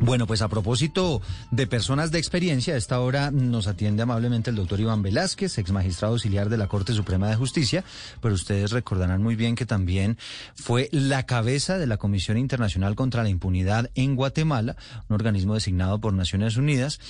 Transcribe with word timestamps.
Bueno, 0.00 0.28
pues 0.28 0.42
a 0.42 0.48
propósito 0.48 1.20
de 1.50 1.66
personas 1.66 2.12
de 2.12 2.18
experiencia, 2.18 2.74
a 2.74 2.76
esta 2.76 3.00
hora 3.00 3.32
nos 3.32 3.66
atiende 3.66 4.04
amablemente 4.04 4.48
el 4.48 4.54
doctor 4.54 4.78
Iván 4.78 5.02
Velázquez, 5.02 5.58
ex 5.58 5.72
magistrado 5.72 6.14
auxiliar 6.14 6.48
de 6.48 6.56
la 6.56 6.68
Corte 6.68 6.92
Suprema 6.92 7.28
de 7.28 7.34
Justicia, 7.34 7.82
pero 8.22 8.32
ustedes 8.32 8.70
recordarán 8.70 9.24
muy 9.24 9.34
bien 9.34 9.56
que 9.56 9.66
también 9.66 10.16
fue 10.54 10.88
la 10.92 11.26
cabeza 11.26 11.78
de 11.78 11.88
la 11.88 11.96
Comisión 11.96 12.38
Internacional 12.38 12.94
contra 12.94 13.24
la 13.24 13.28
Impunidad 13.28 13.90
en 13.96 14.14
Guatemala, 14.14 14.76
un 15.08 15.14
organismo 15.14 15.54
designado 15.54 16.00
por 16.00 16.12
Naciones 16.12 16.56
Unidas, 16.56 17.00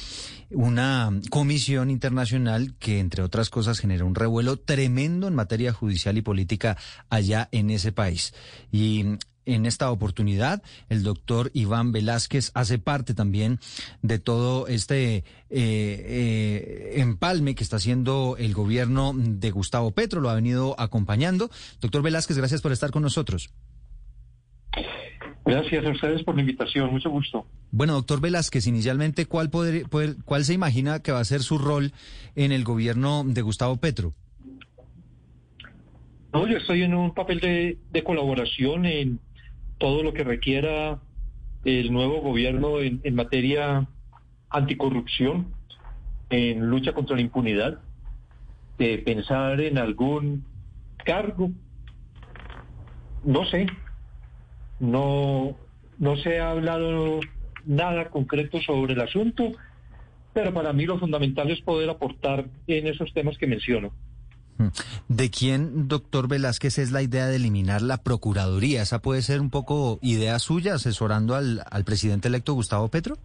una 0.51 1.10
comisión 1.29 1.91
internacional 1.91 2.74
que, 2.79 3.01
entre 3.01 3.23
otras 3.23 3.51
cosas, 3.51 3.80
generó 3.80 4.07
un 4.07 4.15
revuelo 4.15 4.57
tremendo 4.57 5.29
en 5.29 5.34
materia 5.34 5.74
judicial 5.74 6.16
y 6.16 6.23
política 6.23 6.79
allá 7.10 7.51
en 7.52 7.68
ese 7.68 7.93
país. 7.93 8.32
Y 8.73 9.18
en 9.48 9.66
esta 9.66 9.91
oportunidad. 9.91 10.62
El 10.88 11.02
doctor 11.02 11.51
Iván 11.55 11.93
Velázquez 11.93 12.51
hace 12.55 12.79
parte 12.79 13.15
también 13.15 13.59
de 14.02 14.19
todo 14.19 14.69
este 14.69 15.16
eh, 15.16 15.24
eh, 15.51 16.93
empalme 16.96 17.54
que 17.54 17.65
está 17.65 17.76
haciendo 17.76 18.37
el 18.38 18.54
gobierno 18.54 19.13
de 19.16 19.51
Gustavo 19.51 19.91
Petro. 19.91 20.21
Lo 20.21 20.30
ha 20.30 20.35
venido 20.35 20.74
acompañando. 20.79 21.51
Doctor 21.80 22.02
Velázquez, 22.02 22.37
gracias 22.37 22.60
por 22.60 22.73
estar 22.73 22.91
con 22.91 23.02
nosotros. 23.02 23.51
Gracias 25.45 25.82
a 25.82 25.91
ustedes 25.91 26.23
por 26.24 26.35
la 26.35 26.43
invitación, 26.43 26.91
mucho 26.91 27.09
gusto. 27.09 27.46
Bueno, 27.71 27.95
doctor 27.95 28.21
Velázquez, 28.21 28.66
inicialmente, 28.66 29.24
¿cuál, 29.24 29.49
poder, 29.49 29.87
¿cuál 30.26 30.45
se 30.45 30.52
imagina 30.52 31.01
que 31.01 31.10
va 31.10 31.21
a 31.21 31.24
ser 31.24 31.41
su 31.41 31.57
rol 31.57 31.93
en 32.37 32.52
el 32.52 32.65
gobierno 32.65 33.24
de 33.24 33.41
Gustavo 33.41 33.76
Petro? 33.76 34.13
No, 36.35 36.46
yo 36.46 36.59
estoy 36.59 36.82
en 36.82 36.95
un 36.95 37.15
papel 37.15 37.41
de, 37.41 37.79
de 37.91 38.04
colaboración 38.04 38.85
en 38.85 39.21
todo 39.79 40.02
lo 40.02 40.12
que 40.12 40.24
requiera 40.24 40.98
el 41.65 41.93
nuevo 41.93 42.21
gobierno 42.21 42.80
en, 42.80 43.15
materia 43.15 43.88
anticorrupción, 44.51 45.54
en 46.30 46.68
lucha 46.68 46.93
contra 46.93 47.16
la 47.16 47.23
impunidad, 47.23 47.80
de 48.79 48.98
pensar 48.98 49.60
en 49.60 49.79
algún 49.79 50.45
cargo, 51.04 51.51
no 53.24 53.45
sé, 53.46 53.66
no, 54.79 55.57
no 55.98 56.16
se 56.16 56.38
ha 56.38 56.51
hablado 56.51 57.20
nada 57.66 58.10
concreto 58.10 58.60
sobre 58.60 58.95
el 58.95 59.01
asunto, 59.01 59.52
pero 60.32 60.54
para 60.54 60.73
mí 60.73 60.87
lo 60.87 60.98
fundamental 60.98 61.51
es 61.51 61.60
poder 61.60 61.90
aportar 61.90 62.46
en 62.66 62.87
esos 62.87 63.13
temas 63.13 63.37
que 63.38 63.46
menciono. 63.46 63.92
¿De 65.09 65.31
quién, 65.31 65.88
doctor 65.88 66.28
Velázquez, 66.28 66.78
es 66.78 66.91
la 66.91 67.03
idea 67.03 67.26
de 67.26 67.37
eliminar 67.37 67.82
la 67.82 67.98
Procuraduría? 67.98 68.82
¿Esa 68.82 69.00
puede 69.00 69.22
ser 69.22 69.41
un 69.41 69.50
poco 69.50 69.98
idea 70.03 70.38
suya 70.38 70.75
asesorando 70.75 71.34
al, 71.34 71.62
al 71.70 71.84
presidente 71.84 72.28
electo 72.28 72.54
Gustavo 72.54 72.88
Petro? 72.88 73.16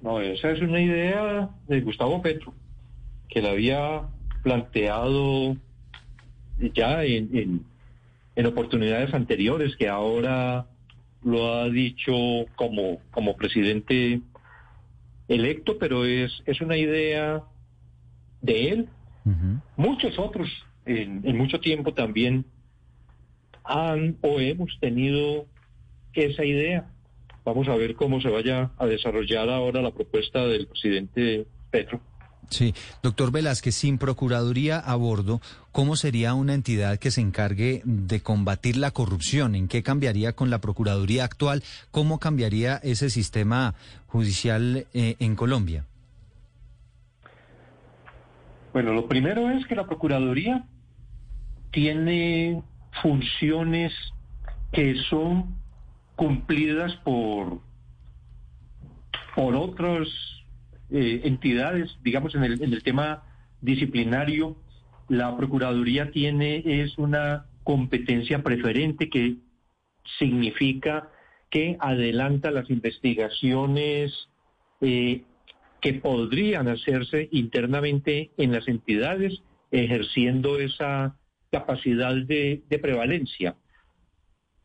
No, 0.00 0.20
esa 0.20 0.50
es 0.50 0.60
una 0.60 0.80
idea 0.80 1.48
de 1.66 1.80
Gustavo 1.80 2.20
Petro, 2.20 2.52
que 3.28 3.40
la 3.40 3.50
había 3.50 4.02
planteado 4.42 5.56
ya 6.74 7.04
en, 7.04 7.64
en, 8.36 8.46
oportunidades 8.46 9.14
anteriores, 9.14 9.76
que 9.76 9.88
ahora 9.88 10.66
lo 11.22 11.54
ha 11.54 11.70
dicho 11.70 12.12
como, 12.54 12.98
como 13.10 13.36
presidente 13.36 14.20
electo, 15.28 15.78
pero 15.78 16.04
es, 16.04 16.42
es 16.44 16.60
una 16.60 16.76
idea 16.76 17.42
de 18.42 18.68
él 18.68 18.88
Muchos 19.76 20.18
otros 20.18 20.48
en, 20.86 21.36
mucho 21.36 21.60
tiempo 21.60 21.94
también 21.94 22.44
han 23.64 24.16
o 24.20 24.40
hemos 24.40 24.76
tenido 24.80 25.46
esa 26.12 26.44
idea. 26.44 26.86
Vamos 27.44 27.68
a 27.68 27.76
ver 27.76 27.94
cómo 27.94 28.20
se 28.20 28.28
vaya 28.28 28.70
a 28.78 28.86
desarrollar 28.86 29.48
ahora 29.48 29.82
la 29.82 29.90
propuesta 29.90 30.46
del 30.46 30.66
presidente 30.66 31.46
Petro. 31.70 32.00
Sí, 32.50 32.74
doctor 33.02 33.32
Velázquez, 33.32 33.74
sin 33.74 33.96
Procuraduría 33.96 34.78
a 34.78 34.96
bordo, 34.96 35.40
¿cómo 35.72 35.96
sería 35.96 36.34
una 36.34 36.54
entidad 36.54 36.98
que 36.98 37.10
se 37.10 37.22
encargue 37.22 37.80
de 37.84 38.20
combatir 38.20 38.76
la 38.76 38.90
corrupción? 38.90 39.54
¿En 39.54 39.66
qué 39.66 39.82
cambiaría 39.82 40.34
con 40.34 40.50
la 40.50 40.60
Procuraduría 40.60 41.24
actual? 41.24 41.62
¿Cómo 41.90 42.18
cambiaría 42.18 42.76
ese 42.76 43.08
sistema 43.08 43.74
judicial 44.06 44.86
eh, 44.92 45.16
en 45.18 45.36
Colombia? 45.36 45.86
Bueno, 48.74 48.92
lo 48.92 49.06
primero 49.06 49.50
es 49.50 49.64
que 49.66 49.76
la 49.76 49.86
Procuraduría 49.86 50.66
tiene 51.70 52.60
funciones 53.02 53.92
que 54.72 54.96
son 55.08 55.54
cumplidas 56.16 56.92
por, 57.04 57.60
por 59.36 59.54
otras 59.54 60.08
eh, 60.90 61.20
entidades, 61.22 61.96
digamos, 62.02 62.34
en 62.34 62.42
el, 62.42 62.82
tema 62.82 63.22
disciplinario, 63.60 64.56
la 65.08 65.36
Procuraduría 65.36 66.10
tiene 66.10 66.60
es 66.64 66.98
una 66.98 67.46
competencia 67.62 68.42
preferente 68.42 69.08
que 69.08 69.36
significa 70.18 71.10
que 71.48 71.76
adelanta 71.78 72.50
las 72.50 72.68
investigaciones 72.70 74.12
eh, 74.80 75.22
que 75.84 75.92
podrían 75.92 76.66
hacerse 76.68 77.28
internamente 77.30 78.30
en 78.38 78.52
las 78.52 78.66
entidades, 78.68 79.42
ejerciendo 79.70 80.58
esa 80.58 81.18
capacidad 81.52 82.14
de, 82.14 82.62
prevalencia. 82.80 83.56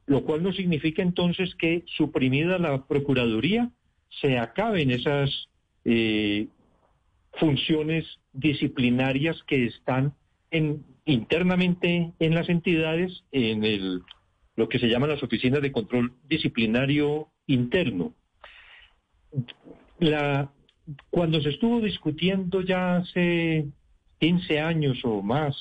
Lo 0.05 0.23
cual 0.23 0.43
no 0.43 0.53
significa 0.53 1.01
entonces 1.01 1.53
que 1.55 1.83
suprimida 1.97 2.57
la 2.57 2.85
Procuraduría 2.85 3.69
se 4.21 4.39
acaben 4.39 4.91
esas 4.91 5.49
eh, 5.83 6.47
funciones 7.33 8.05
disciplinarias 8.31 9.43
que 9.45 9.65
están 9.65 10.13
en, 10.51 10.85
internamente 11.03 12.13
en 12.17 12.33
las 12.33 12.47
entidades, 12.47 13.25
en 13.33 13.65
el, 13.65 14.03
lo 14.55 14.69
que 14.69 14.79
se 14.79 14.87
llaman 14.87 15.09
las 15.09 15.21
oficinas 15.21 15.61
de 15.61 15.73
control 15.73 16.13
disciplinario 16.29 17.27
interno. 17.45 18.13
La 19.99 20.53
cuando 21.09 21.41
se 21.41 21.49
estuvo 21.49 21.81
discutiendo 21.81 22.61
ya 22.61 22.97
hace 22.97 23.67
15 24.19 24.59
años 24.59 24.99
o 25.03 25.21
más 25.21 25.55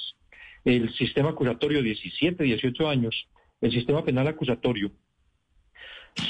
el 0.64 0.92
sistema 0.94 1.30
acusatorio, 1.30 1.82
17, 1.82 2.42
18 2.44 2.88
años, 2.88 3.28
el 3.60 3.72
sistema 3.72 4.04
penal 4.04 4.28
acusatorio, 4.28 4.90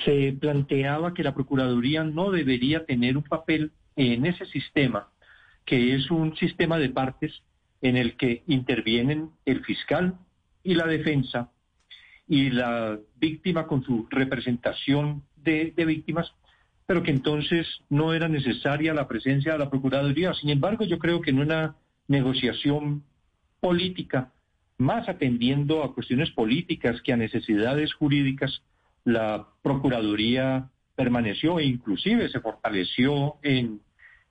se 0.04 0.36
planteaba 0.38 1.14
que 1.14 1.22
la 1.22 1.34
Procuraduría 1.34 2.04
no 2.04 2.30
debería 2.30 2.84
tener 2.84 3.16
un 3.16 3.22
papel 3.22 3.72
en 3.96 4.26
ese 4.26 4.46
sistema, 4.46 5.08
que 5.64 5.94
es 5.94 6.10
un 6.10 6.36
sistema 6.36 6.78
de 6.78 6.90
partes 6.90 7.42
en 7.80 7.96
el 7.96 8.16
que 8.16 8.42
intervienen 8.46 9.30
el 9.44 9.64
fiscal 9.64 10.18
y 10.62 10.74
la 10.74 10.86
defensa 10.86 11.50
y 12.26 12.50
la 12.50 12.98
víctima 13.16 13.66
con 13.66 13.82
su 13.82 14.06
representación 14.10 15.22
de, 15.36 15.72
de 15.74 15.84
víctimas 15.84 16.32
pero 16.88 17.02
que 17.02 17.10
entonces 17.10 17.66
no 17.90 18.14
era 18.14 18.28
necesaria 18.28 18.94
la 18.94 19.06
presencia 19.06 19.52
de 19.52 19.58
la 19.58 19.68
Procuraduría. 19.68 20.32
Sin 20.32 20.48
embargo, 20.48 20.86
yo 20.86 20.98
creo 20.98 21.20
que 21.20 21.28
en 21.28 21.38
una 21.38 21.76
negociación 22.08 23.04
política, 23.60 24.32
más 24.78 25.06
atendiendo 25.06 25.84
a 25.84 25.92
cuestiones 25.92 26.30
políticas 26.30 27.02
que 27.02 27.12
a 27.12 27.18
necesidades 27.18 27.92
jurídicas, 27.92 28.62
la 29.04 29.48
Procuraduría 29.60 30.70
permaneció 30.96 31.58
e 31.58 31.66
inclusive 31.66 32.30
se 32.30 32.40
fortaleció 32.40 33.36
en, 33.42 33.82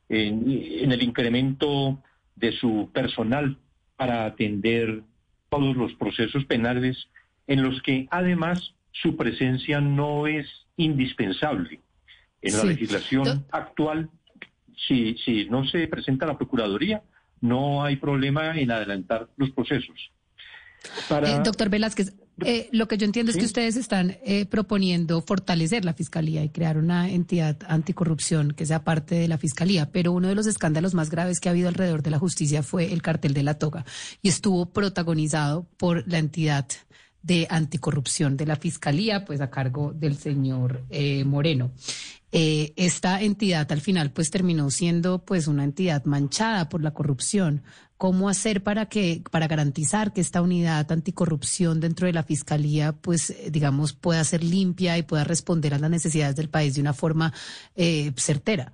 en, 0.09 0.91
el 0.91 1.03
incremento 1.03 2.01
de 2.35 2.53
su 2.53 2.89
personal 2.91 3.59
para 3.97 4.25
atender 4.25 5.03
todos 5.49 5.77
los 5.77 5.93
procesos 5.93 6.43
penales 6.45 7.07
en 7.45 7.61
los 7.61 7.83
que 7.83 8.07
además 8.09 8.73
su 8.93 9.15
presencia 9.15 9.79
no 9.79 10.25
es 10.25 10.47
indispensable. 10.75 11.81
En 12.41 12.57
la 12.57 12.63
legislación 12.63 13.45
actual, 13.51 14.09
si, 14.87 15.15
si 15.25 15.45
no 15.45 15.65
se 15.65 15.87
presenta 15.87 16.25
la 16.25 16.37
Procuraduría, 16.37 17.01
no 17.41 17.83
hay 17.83 17.95
problema 17.95 18.57
en 18.57 18.71
adelantar 18.71 19.27
los 19.37 19.51
procesos. 19.51 20.11
Eh, 21.09 21.39
doctor 21.43 21.69
Velázquez, 21.69 22.13
Eh, 22.45 22.69
lo 22.71 22.87
que 22.87 22.97
yo 22.97 23.05
entiendo 23.05 23.31
es 23.31 23.37
que 23.37 23.45
ustedes 23.45 23.75
están 23.77 24.17
eh, 24.23 24.45
proponiendo 24.45 25.21
fortalecer 25.21 25.83
la 25.83 25.93
fiscalía 25.93 26.43
y 26.43 26.49
crear 26.49 26.77
una 26.77 27.09
entidad 27.09 27.57
anticorrupción 27.67 28.51
que 28.51 28.67
sea 28.67 28.83
parte 28.83 29.15
de 29.15 29.27
la 29.27 29.39
fiscalía, 29.39 29.91
pero 29.91 30.11
uno 30.11 30.27
de 30.27 30.35
los 30.35 30.45
escándalos 30.45 30.93
más 30.93 31.09
graves 31.09 31.39
que 31.39 31.49
ha 31.49 31.51
habido 31.51 31.67
alrededor 31.67 32.03
de 32.03 32.11
la 32.11 32.19
justicia 32.19 32.61
fue 32.61 32.93
el 32.93 33.01
cartel 33.01 33.33
de 33.33 33.41
la 33.41 33.55
toga 33.55 33.85
y 34.21 34.29
estuvo 34.29 34.67
protagonizado 34.67 35.65
por 35.77 36.07
la 36.07 36.19
entidad 36.19 36.67
de 37.23 37.47
anticorrupción 37.49 38.37
de 38.37 38.45
la 38.45 38.55
fiscalía, 38.55 39.25
pues 39.25 39.41
a 39.41 39.49
cargo 39.49 39.93
del 39.93 40.15
señor 40.15 40.83
eh, 42.31 42.73
esta 42.75 43.21
entidad 43.21 43.71
al 43.71 43.81
final 43.81 44.11
pues 44.11 44.29
terminó 44.31 44.69
siendo 44.69 45.23
pues 45.23 45.47
una 45.47 45.63
entidad 45.63 46.03
manchada 46.05 46.67
por 46.67 46.81
la 46.81 46.93
corrupción 46.93 47.63
cómo 47.97 48.27
hacer 48.29 48.63
para 48.63 48.87
que 48.87 49.23
para 49.31 49.47
garantizar 49.47 50.13
que 50.13 50.21
esta 50.21 50.41
unidad 50.41 50.91
anticorrupción 50.91 51.79
dentro 51.79 52.05
de 52.05 52.13
la 52.13 52.23
fiscalía 52.23 52.91
pues 52.93 53.29
eh, 53.29 53.49
digamos 53.51 53.93
pueda 53.93 54.23
ser 54.23 54.43
limpia 54.43 54.97
y 54.97 55.03
pueda 55.03 55.23
responder 55.23 55.73
a 55.73 55.79
las 55.79 55.89
necesidades 55.89 56.35
del 56.35 56.49
país 56.49 56.75
de 56.75 56.81
una 56.81 56.93
forma 56.93 57.33
eh, 57.75 58.11
certera. 58.17 58.73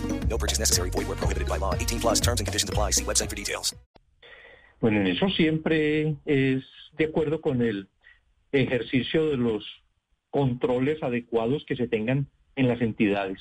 No 0.31 0.37
purchase 0.37 0.59
necessary. 0.59 0.89
Void 0.89 1.07
where 1.07 1.17
prohibited 1.17 1.47
by 1.47 1.57
law. 1.57 1.75
18 1.75 1.99
plus 1.99 2.19
terms 2.21 2.39
and 2.39 2.47
conditions 2.47 2.69
apply. 2.71 2.91
See 2.91 3.03
website 3.03 3.29
for 3.29 3.35
details. 3.35 3.75
Bueno, 4.79 5.01
en 5.01 5.07
eso 5.07 5.29
siempre 5.29 6.15
es 6.25 6.63
de 6.97 7.05
acuerdo 7.05 7.39
con 7.41 7.61
el 7.61 7.87
ejercicio 8.51 9.29
de 9.29 9.37
los 9.37 9.63
controles 10.31 11.03
adecuados 11.03 11.63
que 11.67 11.75
se 11.75 11.87
tengan 11.87 12.27
en 12.55 12.67
las 12.67 12.81
entidades. 12.81 13.39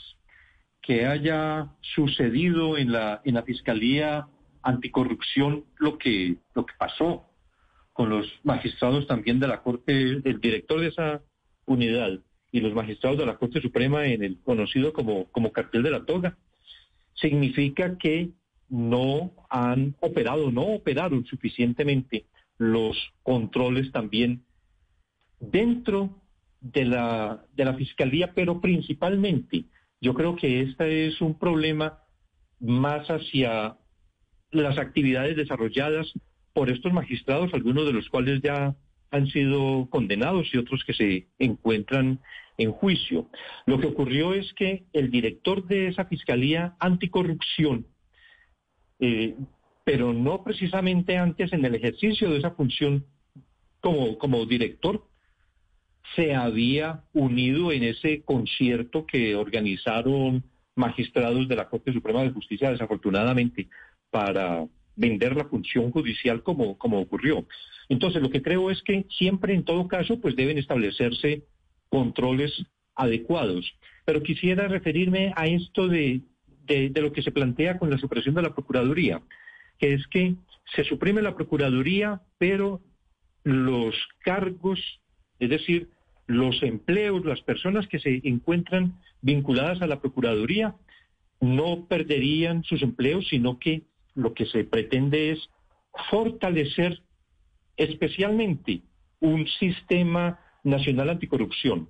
que 0.82 1.06
haya 1.06 1.68
sucedido 1.94 2.76
en 2.78 2.92
la, 2.92 3.20
en 3.24 3.34
la 3.34 3.42
Fiscalía 3.42 4.26
Anticorrupción 4.62 5.64
lo 5.78 5.98
que, 5.98 6.36
lo 6.54 6.66
que 6.66 6.74
pasó 6.78 7.26
con 7.92 8.10
los 8.10 8.26
magistrados 8.44 9.06
también 9.06 9.40
de 9.40 9.48
la 9.48 9.62
Corte, 9.62 9.92
el 9.92 10.40
director 10.40 10.80
de 10.80 10.88
esa 10.88 11.22
unidad 11.66 12.18
y 12.52 12.60
los 12.60 12.74
magistrados 12.74 13.18
de 13.18 13.26
la 13.26 13.36
Corte 13.36 13.60
Suprema 13.60 14.06
en 14.06 14.22
el 14.22 14.38
conocido 14.42 14.92
como, 14.92 15.30
como 15.32 15.52
cartel 15.52 15.82
de 15.82 15.90
la 15.90 16.04
toga, 16.04 16.36
significa 17.20 17.98
que 17.98 18.30
no 18.68 19.32
han 19.48 19.96
operado, 20.00 20.50
no 20.50 20.62
operaron 20.62 21.24
suficientemente 21.26 22.26
los 22.58 22.96
controles 23.22 23.90
también 23.90 24.44
dentro 25.40 26.10
de 26.60 26.84
la, 26.84 27.44
de 27.54 27.64
la 27.64 27.74
Fiscalía, 27.74 28.32
pero 28.34 28.60
principalmente 28.60 29.64
yo 30.00 30.14
creo 30.14 30.36
que 30.36 30.60
este 30.60 31.06
es 31.06 31.20
un 31.20 31.38
problema 31.38 32.00
más 32.60 33.08
hacia 33.08 33.76
las 34.50 34.78
actividades 34.78 35.36
desarrolladas 35.36 36.12
por 36.52 36.70
estos 36.70 36.92
magistrados, 36.92 37.54
algunos 37.54 37.86
de 37.86 37.92
los 37.92 38.08
cuales 38.08 38.40
ya 38.42 38.76
han 39.10 39.26
sido 39.28 39.88
condenados 39.90 40.48
y 40.52 40.58
otros 40.58 40.84
que 40.84 40.94
se 40.94 41.28
encuentran 41.38 42.20
en 42.60 42.72
juicio. 42.72 43.28
Lo 43.66 43.80
que 43.80 43.86
ocurrió 43.86 44.34
es 44.34 44.52
que 44.52 44.84
el 44.92 45.10
director 45.10 45.66
de 45.66 45.88
esa 45.88 46.04
Fiscalía 46.04 46.76
Anticorrupción, 46.78 47.86
eh, 48.98 49.34
pero 49.84 50.12
no 50.12 50.44
precisamente 50.44 51.16
antes 51.16 51.52
en 51.54 51.64
el 51.64 51.74
ejercicio 51.74 52.30
de 52.30 52.38
esa 52.38 52.50
función 52.50 53.06
como, 53.80 54.18
como 54.18 54.44
director, 54.44 55.06
se 56.14 56.34
había 56.34 57.04
unido 57.14 57.72
en 57.72 57.84
ese 57.84 58.22
concierto 58.24 59.06
que 59.06 59.34
organizaron 59.36 60.44
magistrados 60.74 61.48
de 61.48 61.56
la 61.56 61.68
Corte 61.68 61.92
Suprema 61.92 62.22
de 62.22 62.30
Justicia, 62.30 62.70
desafortunadamente, 62.70 63.68
para 64.10 64.66
vender 64.96 65.34
la 65.34 65.46
función 65.46 65.90
judicial 65.92 66.42
como, 66.42 66.76
como 66.76 67.00
ocurrió. 67.00 67.46
Entonces, 67.88 68.20
lo 68.20 68.30
que 68.30 68.42
creo 68.42 68.70
es 68.70 68.82
que 68.82 69.06
siempre, 69.08 69.54
en 69.54 69.64
todo 69.64 69.88
caso, 69.88 70.20
pues 70.20 70.36
deben 70.36 70.58
establecerse 70.58 71.44
controles 71.90 72.52
adecuados. 72.94 73.70
Pero 74.06 74.22
quisiera 74.22 74.68
referirme 74.68 75.32
a 75.36 75.46
esto 75.46 75.88
de, 75.88 76.22
de, 76.66 76.90
lo 77.00 77.12
que 77.12 77.22
se 77.22 77.32
plantea 77.32 77.78
con 77.78 77.90
la 77.90 77.98
supresión 77.98 78.34
de 78.34 78.42
la 78.42 78.54
Procuraduría, 78.54 79.20
que 79.78 79.92
es 79.94 80.06
que 80.06 80.34
se 80.74 80.84
suprime 80.84 81.20
la 81.20 81.34
Procuraduría, 81.34 82.22
pero 82.38 82.80
los 83.44 83.94
cargos, 84.20 84.80
es 85.38 85.50
decir, 85.50 85.88
los 86.26 86.62
empleos, 86.62 87.24
las 87.24 87.40
personas 87.42 87.86
que 87.88 87.98
se 87.98 88.20
encuentran 88.24 88.94
vinculadas 89.20 89.82
a 89.82 89.86
la 89.86 90.00
Procuraduría 90.00 90.76
no 91.40 91.86
perderían 91.86 92.62
sus 92.64 92.82
empleos, 92.82 93.26
sino 93.28 93.58
que 93.58 93.82
lo 94.14 94.34
que 94.34 94.46
se 94.46 94.64
pretende 94.64 95.30
es 95.30 95.50
fortalecer 96.10 97.02
especialmente 97.76 98.82
un 99.20 99.46
sistema 99.46 100.38
nacional 100.64 101.10
anticorrupción. 101.10 101.88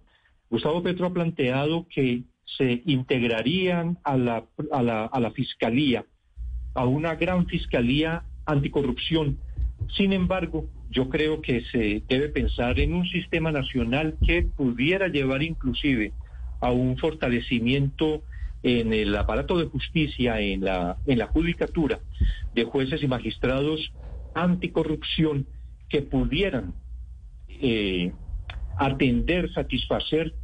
Gustavo 0.51 0.83
Petro 0.83 1.07
ha 1.07 1.13
planteado 1.13 1.87
que 1.89 2.23
se 2.45 2.83
integrarían 2.87 3.99
a 4.03 4.17
la, 4.17 4.45
a 4.73 4.83
la, 4.83 5.05
a 5.05 5.21
la 5.21 5.31
fiscalía, 5.31 6.05
a 6.75 6.85
una 6.87 7.15
gran 7.15 7.47
fiscalía 7.47 8.25
anticorrupción. 8.47 9.39
Sin 9.97 10.13
embargo, 10.13 10.69
yo 10.91 11.09
creo 11.09 11.41
que 11.41 11.63
se 11.73 12.03
debe 12.09 12.29
pensar 12.29 12.81
en 12.81 12.95
un 12.95 13.07
sistema 13.07 13.53
nacional 13.53 14.17
que 14.27 14.43
pudiera 14.43 15.09
llevar 15.09 15.43
inclusive 15.43 16.13
a 16.61 16.73
un 16.73 16.97
fortalecimiento 16.99 18.23
en 18.63 18.93
el 18.93 19.17
aparato 19.17 19.57
de 19.59 19.67
justicia, 19.67 20.41
en 20.41 20.65
la, 20.65 20.99
en 21.07 21.19
la 21.19 21.29
judicatura 21.29 22.01
de 22.55 22.65
jueces 22.65 23.03
y 23.03 23.09
magistrados 23.09 23.93
anticorrupción 24.35 25.47
que 25.89 26.03
pudieran 26.03 26.75
eh, 27.49 28.13
atender, 28.81 29.53
satisfacer 29.53 30.35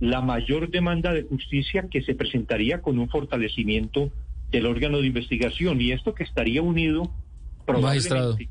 la 0.00 0.20
mayor 0.20 0.70
demanda 0.70 1.12
de 1.14 1.22
justicia 1.22 1.88
que 1.90 2.02
se 2.02 2.14
presentaría 2.14 2.82
con 2.82 2.98
un 2.98 3.08
fortalecimiento 3.08 4.12
del 4.50 4.66
órgano 4.66 5.00
de 5.00 5.06
investigación. 5.06 5.80
Y 5.80 5.92
esto 5.92 6.14
que 6.14 6.24
estaría 6.24 6.60
unido 6.60 7.10
probablemente 7.64 8.50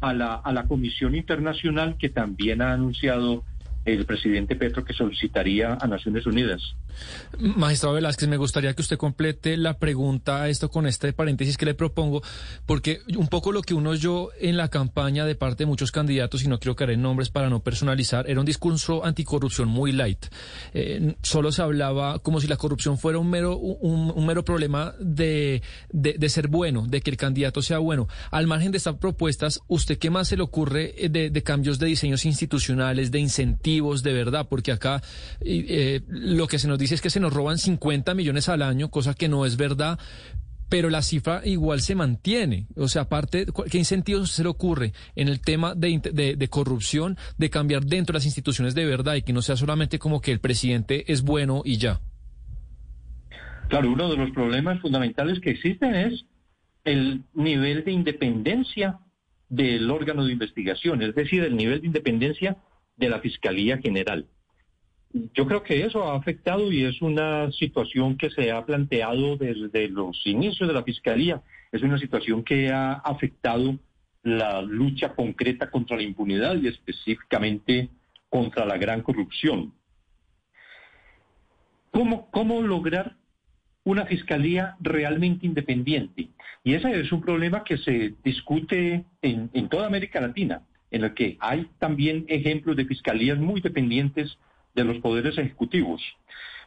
a 0.00 0.12
la, 0.12 0.34
a 0.34 0.52
la 0.52 0.66
Comisión 0.66 1.14
Internacional 1.14 1.96
que 1.98 2.08
también 2.08 2.60
ha 2.60 2.72
anunciado 2.72 3.44
el 3.92 4.06
presidente 4.06 4.56
Petro 4.56 4.84
que 4.84 4.92
solicitaría 4.92 5.76
a 5.80 5.86
Naciones 5.86 6.26
Unidas. 6.26 6.74
Magistrado 7.38 7.94
Velázquez, 7.94 8.28
me 8.28 8.36
gustaría 8.36 8.74
que 8.74 8.82
usted 8.82 8.96
complete 8.96 9.56
la 9.56 9.78
pregunta 9.78 10.42
a 10.42 10.48
esto 10.48 10.70
con 10.70 10.86
este 10.86 11.12
paréntesis 11.12 11.56
que 11.56 11.66
le 11.66 11.74
propongo, 11.74 12.22
porque 12.66 13.00
un 13.16 13.28
poco 13.28 13.52
lo 13.52 13.62
que 13.62 13.74
uno 13.74 13.94
yo 13.94 14.30
en 14.40 14.56
la 14.56 14.68
campaña 14.68 15.24
de 15.24 15.34
parte 15.34 15.64
de 15.64 15.66
muchos 15.66 15.92
candidatos, 15.92 16.42
y 16.42 16.48
no 16.48 16.58
quiero 16.58 16.76
caer 16.76 16.90
en 16.90 17.02
nombres 17.02 17.30
para 17.30 17.48
no 17.48 17.62
personalizar, 17.62 18.28
era 18.28 18.40
un 18.40 18.46
discurso 18.46 19.04
anticorrupción 19.04 19.68
muy 19.68 19.92
light. 19.92 20.26
Eh, 20.74 21.14
solo 21.22 21.52
se 21.52 21.62
hablaba 21.62 22.18
como 22.18 22.40
si 22.40 22.46
la 22.46 22.56
corrupción 22.56 22.98
fuera 22.98 23.18
un 23.18 23.30
mero, 23.30 23.56
un, 23.56 24.26
mero 24.26 24.44
problema 24.44 24.94
de, 25.00 25.62
de, 25.90 26.28
ser 26.28 26.48
bueno, 26.48 26.86
de 26.86 27.00
que 27.00 27.10
el 27.10 27.16
candidato 27.16 27.62
sea 27.62 27.78
bueno. 27.78 28.08
Al 28.30 28.46
margen 28.46 28.72
de 28.72 28.78
estas 28.78 28.96
propuestas, 28.96 29.60
¿usted 29.68 29.98
qué 29.98 30.10
más 30.10 30.28
se 30.28 30.36
le 30.36 30.42
ocurre 30.42 30.94
de, 31.10 31.30
de 31.30 31.42
cambios 31.42 31.78
de 31.78 31.86
diseños 31.86 32.24
institucionales, 32.24 33.10
de 33.10 33.20
incentivos, 33.20 33.77
de 33.78 34.12
verdad? 34.12 34.46
Porque 34.48 34.72
acá 34.72 35.02
eh, 35.40 36.02
lo 36.08 36.46
que 36.46 36.58
se 36.58 36.68
nos 36.68 36.78
dice 36.78 36.94
es 36.94 37.00
que 37.00 37.10
se 37.10 37.20
nos 37.20 37.32
roban 37.32 37.58
50 37.58 38.14
millones 38.14 38.48
al 38.48 38.62
año, 38.62 38.90
cosa 38.90 39.14
que 39.14 39.28
no 39.28 39.46
es 39.46 39.56
verdad, 39.56 39.98
pero 40.68 40.90
la 40.90 41.02
cifra 41.02 41.40
igual 41.44 41.80
se 41.80 41.94
mantiene. 41.94 42.66
O 42.76 42.88
sea, 42.88 43.02
aparte, 43.02 43.46
¿qué 43.70 43.78
incentivos 43.78 44.32
se 44.32 44.42
le 44.42 44.48
ocurre 44.48 44.92
en 45.16 45.28
el 45.28 45.40
tema 45.40 45.74
de, 45.74 45.98
de, 46.36 46.48
corrupción, 46.48 47.16
de 47.38 47.50
cambiar 47.50 47.84
dentro 47.84 48.12
de 48.12 48.18
las 48.18 48.26
instituciones 48.26 48.74
de 48.74 48.84
verdad 48.84 49.14
y 49.14 49.22
que 49.22 49.32
no 49.32 49.42
sea 49.42 49.56
solamente 49.56 49.98
como 49.98 50.20
que 50.20 50.32
el 50.32 50.40
presidente 50.40 51.10
es 51.10 51.22
bueno 51.22 51.62
y 51.64 51.78
ya? 51.78 52.00
Claro, 53.68 53.90
uno 53.90 54.10
de 54.10 54.16
los 54.16 54.30
problemas 54.30 54.80
fundamentales 54.80 55.40
que 55.40 55.50
existen 55.50 55.94
es 55.94 56.24
el 56.84 57.22
nivel 57.34 57.84
de 57.84 57.92
independencia 57.92 58.98
del 59.48 59.90
órgano 59.90 60.24
de 60.24 60.32
investigación, 60.32 61.02
es 61.02 61.14
decir, 61.14 61.42
el 61.42 61.56
nivel 61.56 61.80
de 61.80 61.86
independencia 61.86 62.56
de 62.98 63.08
la 63.08 63.20
Fiscalía 63.20 63.78
General. 63.78 64.26
Yo 65.34 65.46
creo 65.46 65.62
que 65.62 65.84
eso 65.84 66.04
ha 66.04 66.16
afectado 66.16 66.70
y 66.70 66.84
es 66.84 67.00
una 67.00 67.50
situación 67.52 68.18
que 68.18 68.28
se 68.28 68.52
ha 68.52 68.64
planteado 68.66 69.36
desde 69.36 69.88
los 69.88 70.20
inicios 70.26 70.68
de 70.68 70.74
la 70.74 70.82
Fiscalía. 70.82 71.42
Es 71.72 71.82
una 71.82 71.98
situación 71.98 72.44
que 72.44 72.70
ha 72.70 72.92
afectado 72.92 73.78
la 74.22 74.60
lucha 74.60 75.14
concreta 75.14 75.70
contra 75.70 75.96
la 75.96 76.02
impunidad 76.02 76.56
y 76.56 76.66
específicamente 76.66 77.88
contra 78.28 78.66
la 78.66 78.76
gran 78.76 79.00
corrupción. 79.02 79.72
¿Cómo, 81.90 82.30
cómo 82.30 82.60
lograr 82.60 83.16
una 83.84 84.04
fiscalía 84.04 84.76
realmente 84.80 85.46
independiente? 85.46 86.28
Y 86.64 86.74
ese 86.74 87.00
es 87.00 87.10
un 87.12 87.22
problema 87.22 87.64
que 87.64 87.78
se 87.78 88.14
discute 88.22 89.06
en, 89.22 89.50
en 89.54 89.68
toda 89.70 89.86
América 89.86 90.20
Latina, 90.20 90.62
en 90.90 91.04
el 91.04 91.14
que 91.14 91.36
hay 91.40 91.68
también 91.78 92.24
ejemplos 92.28 92.76
de 92.76 92.86
fiscalías 92.86 93.38
muy 93.38 93.60
dependientes 93.60 94.38
de 94.74 94.84
los 94.84 94.98
poderes 94.98 95.36
ejecutivos. 95.38 96.02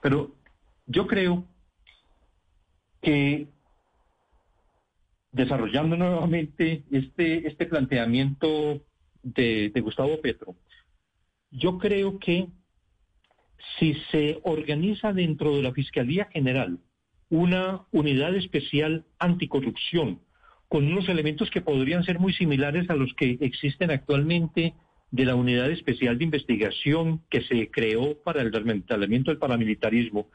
Pero 0.01 0.35
yo 0.85 1.07
creo 1.07 1.45
que 3.01 3.47
desarrollando 5.31 5.95
nuevamente 5.95 6.83
este, 6.91 7.47
este 7.47 7.65
planteamiento 7.65 8.81
de, 9.23 9.71
de 9.73 9.81
Gustavo 9.81 10.19
Petro, 10.21 10.55
yo 11.51 11.77
creo 11.77 12.19
que 12.19 12.47
si 13.79 13.93
se 14.11 14.39
organiza 14.43 15.13
dentro 15.13 15.55
de 15.55 15.63
la 15.63 15.73
Fiscalía 15.73 16.25
General 16.31 16.79
una 17.29 17.85
unidad 17.91 18.35
especial 18.35 19.05
anticorrupción, 19.19 20.19
con 20.71 20.85
unos 20.85 21.09
elementos 21.09 21.49
que 21.49 21.59
podrían 21.59 22.05
ser 22.05 22.17
muy 22.17 22.31
similares 22.31 22.89
a 22.89 22.95
los 22.95 23.13
que 23.15 23.37
existen 23.41 23.91
actualmente 23.91 24.73
de 25.11 25.25
la 25.25 25.35
unidad 25.35 25.69
especial 25.69 26.17
de 26.17 26.23
investigación 26.23 27.21
que 27.29 27.41
se 27.41 27.69
creó 27.69 28.17
para 28.23 28.41
el 28.41 28.51
desmantelamiento 28.51 29.31
del 29.31 29.37
paramilitarismo 29.37 30.29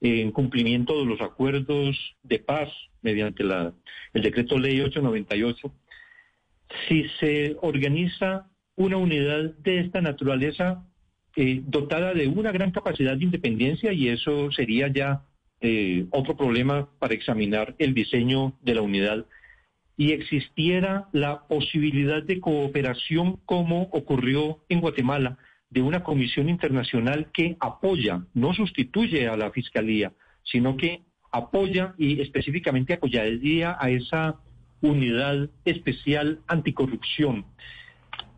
en 0.00 0.32
cumplimiento 0.32 0.98
de 0.98 1.06
los 1.06 1.20
acuerdos 1.20 1.96
de 2.24 2.40
paz 2.40 2.68
mediante 3.00 3.44
la, 3.44 3.74
el 4.12 4.22
decreto 4.22 4.58
ley 4.58 4.80
898, 4.80 5.72
si 6.88 7.04
se 7.20 7.56
organiza 7.62 8.50
una 8.74 8.96
unidad 8.96 9.54
de 9.58 9.78
esta 9.78 10.00
naturaleza 10.00 10.84
eh, 11.36 11.62
dotada 11.64 12.12
de 12.12 12.26
una 12.26 12.50
gran 12.50 12.72
capacidad 12.72 13.16
de 13.16 13.22
independencia 13.22 13.92
y 13.92 14.08
eso 14.08 14.50
sería 14.50 14.88
ya 14.88 15.22
eh, 15.60 16.06
otro 16.10 16.36
problema 16.36 16.88
para 16.98 17.14
examinar 17.14 17.76
el 17.78 17.94
diseño 17.94 18.58
de 18.62 18.74
la 18.74 18.82
unidad 18.82 19.24
y 19.96 20.12
existiera 20.12 21.08
la 21.12 21.46
posibilidad 21.46 22.22
de 22.22 22.40
cooperación 22.40 23.38
como 23.46 23.82
ocurrió 23.92 24.60
en 24.68 24.80
Guatemala 24.80 25.38
de 25.70 25.82
una 25.82 26.02
comisión 26.02 26.48
internacional 26.48 27.30
que 27.32 27.56
apoya, 27.60 28.24
no 28.34 28.54
sustituye 28.54 29.28
a 29.28 29.36
la 29.36 29.50
Fiscalía, 29.50 30.12
sino 30.44 30.76
que 30.76 31.02
apoya 31.32 31.94
y 31.98 32.20
específicamente 32.20 32.94
apoyaría 32.94 33.76
a 33.80 33.90
esa 33.90 34.36
unidad 34.80 35.50
especial 35.64 36.40
anticorrupción. 36.46 37.46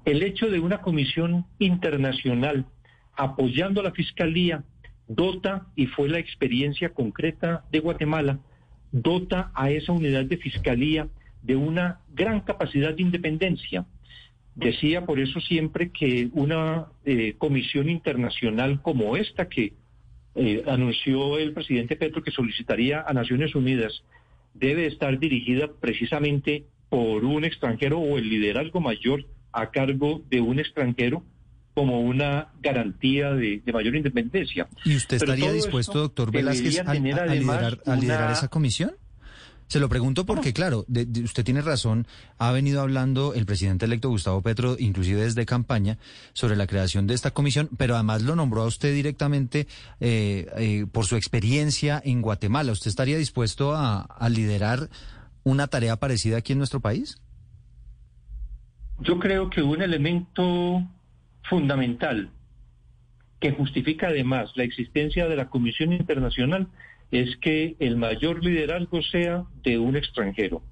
El 0.04 0.22
hecho 0.22 0.48
de 0.48 0.60
una 0.60 0.80
comisión 0.80 1.46
internacional 1.58 2.66
apoyando 3.16 3.80
a 3.80 3.84
la 3.84 3.92
Fiscalía 3.92 4.64
dota, 5.08 5.66
y 5.74 5.86
fue 5.86 6.08
la 6.08 6.18
experiencia 6.18 6.90
concreta 6.90 7.64
de 7.72 7.80
Guatemala, 7.80 8.38
dota 8.92 9.50
a 9.54 9.70
esa 9.70 9.92
unidad 9.92 10.24
de 10.24 10.36
Fiscalía 10.36 11.08
de 11.42 11.56
una 11.56 12.00
gran 12.12 12.40
capacidad 12.40 12.94
de 12.94 13.02
independencia. 13.02 13.86
Decía 14.54 15.06
por 15.06 15.20
eso 15.20 15.40
siempre 15.40 15.90
que 15.90 16.30
una 16.32 16.88
eh, 17.04 17.34
comisión 17.38 17.88
internacional 17.88 18.82
como 18.82 19.16
esta 19.16 19.48
que 19.48 19.74
eh, 20.34 20.62
anunció 20.66 21.38
el 21.38 21.52
presidente 21.52 21.96
Petro 21.96 22.22
que 22.22 22.30
solicitaría 22.30 23.04
a 23.06 23.12
Naciones 23.12 23.54
Unidas 23.54 24.02
debe 24.54 24.86
estar 24.86 25.18
dirigida 25.18 25.68
precisamente 25.80 26.64
por 26.88 27.24
un 27.24 27.44
extranjero 27.44 27.98
o 27.98 28.18
el 28.18 28.28
liderazgo 28.28 28.80
mayor 28.80 29.26
a 29.52 29.70
cargo 29.70 30.22
de 30.28 30.40
un 30.40 30.58
extranjero 30.58 31.22
como 31.74 32.00
una 32.00 32.48
garantía 32.60 33.32
de, 33.32 33.62
mayor 33.72 33.94
independencia. 33.94 34.66
¿Y 34.84 34.96
usted 34.96 35.18
estaría 35.18 35.52
dispuesto, 35.52 36.00
doctor 36.00 36.32
Velázquez, 36.32 36.80
a, 36.80 36.94
liderar, 36.94 38.32
esa 38.32 38.48
comisión? 38.48 38.92
Se 39.68 39.80
lo 39.80 39.88
pregunto 39.90 40.24
porque, 40.24 40.54
claro, 40.54 40.86
usted 40.88 41.44
tiene 41.44 41.60
razón, 41.60 42.06
ha 42.38 42.50
venido 42.52 42.80
hablando 42.80 43.34
el 43.34 43.44
presidente 43.44 43.84
electo 43.84 44.08
Gustavo 44.08 44.40
Petro, 44.40 44.76
inclusive 44.78 45.20
desde 45.20 45.44
campaña, 45.44 45.98
sobre 46.32 46.56
la 46.56 46.66
creación 46.66 47.06
de 47.06 47.12
esta 47.12 47.32
comisión, 47.32 47.68
pero 47.76 47.94
además 47.94 48.22
lo 48.22 48.34
nombró 48.34 48.62
a 48.62 48.66
usted 48.66 48.94
directamente 48.94 49.66
eh, 50.00 50.46
eh, 50.56 50.86
por 50.90 51.04
su 51.04 51.16
experiencia 51.16 52.00
en 52.02 52.22
Guatemala. 52.22 52.72
¿Usted 52.72 52.88
estaría 52.88 53.18
dispuesto 53.18 53.74
a, 53.74 54.00
a 54.00 54.28
liderar 54.30 54.88
una 55.44 55.66
tarea 55.66 55.96
parecida 55.96 56.38
aquí 56.38 56.52
en 56.52 56.58
nuestro 56.58 56.80
país? 56.80 57.20
Yo 59.00 59.18
creo 59.18 59.50
que 59.50 59.62
un 59.62 59.82
elemento 59.82 60.82
fundamental 61.42 62.30
que 63.38 63.52
justifica 63.52 64.08
además 64.08 64.50
la 64.56 64.64
existencia 64.64 65.28
de 65.28 65.36
la 65.36 65.50
Comisión 65.50 65.92
Internacional 65.92 66.68
es 67.10 67.36
que 67.38 67.76
el 67.78 67.96
mayor 67.96 68.44
liderazgo 68.44 69.02
sea 69.02 69.44
de 69.62 69.78
un 69.78 69.96
extranjero. 69.96 70.62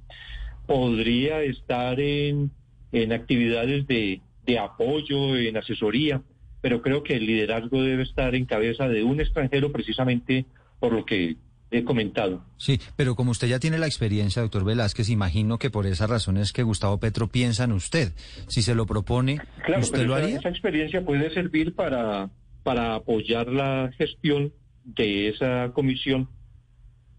Podría 0.67 1.43
estar 1.43 1.99
en, 2.01 2.51
en 2.93 3.13
actividades 3.13 3.87
de, 3.87 4.21
de 4.45 4.59
apoyo, 4.59 5.37
en 5.37 5.57
asesoría, 5.57 6.23
pero 6.61 6.83
creo 6.83 7.03
que 7.03 7.15
el 7.15 7.27
liderazgo 7.27 7.83
debe 7.83 8.03
estar 8.03 8.35
en 8.35 8.45
cabeza 8.45 8.89
de 8.89 9.05
un 9.05 9.21
extranjero 9.21 9.73
precisamente 9.73 10.47
por 10.81 10.93
lo 10.93 11.05
que 11.05 11.37
he 11.71 11.85
comentado. 11.85 12.45
Sí, 12.57 12.81
pero 12.97 13.15
como 13.15 13.33
usted 13.33 13.49
ya 13.49 13.59
tiene 13.59 13.79
la 13.79 13.87
experiencia, 13.87 14.43
doctor 14.43 14.65
Velázquez, 14.65 15.09
imagino 15.09 15.59
que 15.59 15.71
por 15.71 15.87
esas 15.87 16.09
razones 16.09 16.53
que 16.53 16.63
Gustavo 16.63 16.99
Petro 16.99 17.29
piensa 17.29 17.65
en 17.65 17.73
usted. 17.73 18.13
Si 18.49 18.63
se 18.63 18.75
lo 18.75 18.87
propone, 18.87 19.39
¿usted 19.79 20.07
lo 20.07 20.15
haría? 20.15 20.39
Esa 20.39 20.49
experiencia 20.49 21.05
puede 21.05 21.31
servir 21.31 21.75
para, 21.75 22.31
para 22.63 22.95
apoyar 22.95 23.49
la 23.49 23.91
gestión 23.99 24.53
de 24.87 25.29
esa 25.29 25.73
comisión. 25.75 26.29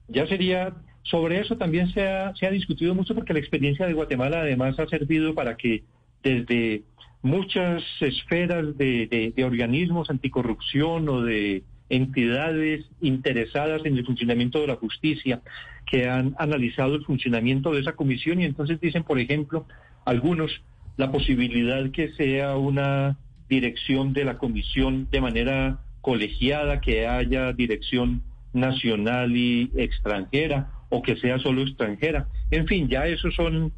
Ya 0.08 0.26
sería, 0.28 0.74
sobre 1.04 1.40
eso 1.40 1.58
también 1.58 1.92
se 1.94 2.08
ha, 2.08 2.34
discutido 2.52 2.96
mucho 2.96 3.14
porque 3.14 3.34
la 3.34 3.40
experiencia 3.40 3.86
de 3.86 3.94
Guatemala 3.94 4.42
además 4.42 4.80
ha 4.80 4.88
servido 4.88 5.36
para 5.36 5.58
que 5.58 5.84
desde 6.24 6.84
muchas 7.22 7.84
esferas 8.00 8.78
de, 8.78 9.34
de 9.36 9.44
organismos 9.44 10.10
anticorrupción 10.10 11.10
o 11.10 11.22
de 11.22 11.64
entidades 11.90 12.86
interesadas 13.02 13.86
en 13.86 13.98
el 13.98 14.06
funcionamiento 14.06 14.60
de 14.60 14.68
la 14.68 14.76
justicia 14.76 15.42
que 15.86 16.08
han 16.08 16.36
analizado 16.38 16.96
el 16.96 17.06
funcionamiento 17.06 17.72
de 17.72 17.82
esa 17.82 17.94
comisión 17.94 18.42
y 18.42 18.46
entonces 18.46 18.80
dicen, 18.80 19.04
por 19.04 19.20
ejemplo, 19.20 19.66
algunos, 20.06 20.62
la 20.98 21.12
posibilidad 21.12 21.90
que 21.92 22.12
sea 22.14 22.58
una 22.58 23.18
dirección 23.50 24.14
de 24.14 24.26
la 24.26 24.38
comisión 24.38 25.08
de 25.10 25.22
manera 25.22 25.80
colegiada, 26.02 26.82
que 26.82 27.08
haya 27.08 27.54
dirección 27.54 28.24
nacional 28.54 29.36
y 29.36 29.72
extranjera 29.76 30.72
o 30.90 31.02
que 31.02 31.18
sea 31.18 31.40
solo 31.40 31.62
extranjera. 31.62 32.28
En 32.52 32.68
fin, 32.68 32.88
ya 32.88 33.08
esos 33.08 33.36
son 33.36 33.74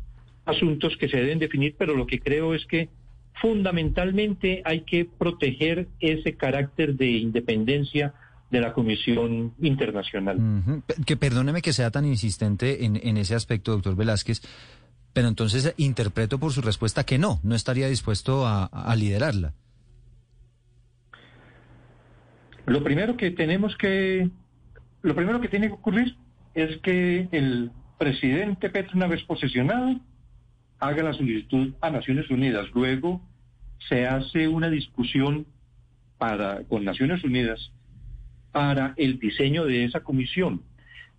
asuntos 0.46 0.96
que 0.98 1.10
se 1.10 1.18
deben 1.18 1.40
definir, 1.40 1.76
pero 1.78 1.96
lo 1.96 2.08
que 2.08 2.20
creo 2.20 2.54
es 2.54 2.66
que 2.66 2.90
fundamentalmente 3.42 4.62
hay 4.66 4.82
que 4.82 5.06
proteger 5.06 5.88
ese 6.00 6.36
carácter 6.36 6.96
de 6.96 7.10
independencia 7.10 8.14
de 8.52 8.62
la 8.62 8.74
Comisión 8.74 9.54
Internacional. 9.62 10.84
Que 11.06 11.18
perdóneme 11.18 11.62
que 11.62 11.74
sea 11.74 11.92
tan 11.92 12.06
insistente 12.06 12.86
en, 12.86 13.18
ese 13.18 13.36
aspecto, 13.36 13.72
doctor 13.72 13.96
Velázquez, 13.96 14.42
pero 15.14 15.28
entonces 15.28 15.74
interpreto 15.78 16.40
por 16.40 16.52
su 16.52 16.62
respuesta 16.62 17.06
que 17.06 17.18
no, 17.18 17.40
no 17.44 17.56
estaría 17.56 17.88
dispuesto 17.88 18.46
a 18.48 18.96
liderarla. 18.96 19.54
Lo 22.70 22.84
primero 22.84 23.18
que 23.18 23.32
tenemos 23.32 23.76
que, 23.78 24.30
lo 25.02 25.16
primero 25.16 25.42
que 25.42 25.48
tiene 25.48 25.70
que 25.70 25.74
ocurrir 25.74 26.16
es 26.54 26.78
que 26.78 27.28
el 27.32 27.72
presidente 27.98 28.70
Petro, 28.70 28.96
una 28.96 29.08
vez 29.08 29.24
posesionado, 29.24 30.00
haga 30.78 31.02
la 31.02 31.14
solicitud 31.14 31.74
a 31.82 31.90
Naciones 31.90 32.30
Unidas. 32.30 32.68
Luego 32.76 33.22
se 33.88 34.06
hace 34.06 34.48
una 34.48 34.70
discusión 34.70 35.48
con 36.68 36.86
Naciones 36.86 37.24
Unidas 37.24 37.72
para 38.52 38.94
el 38.98 39.18
diseño 39.18 39.66
de 39.66 39.86
esa 39.86 40.02
comisión. 40.02 40.62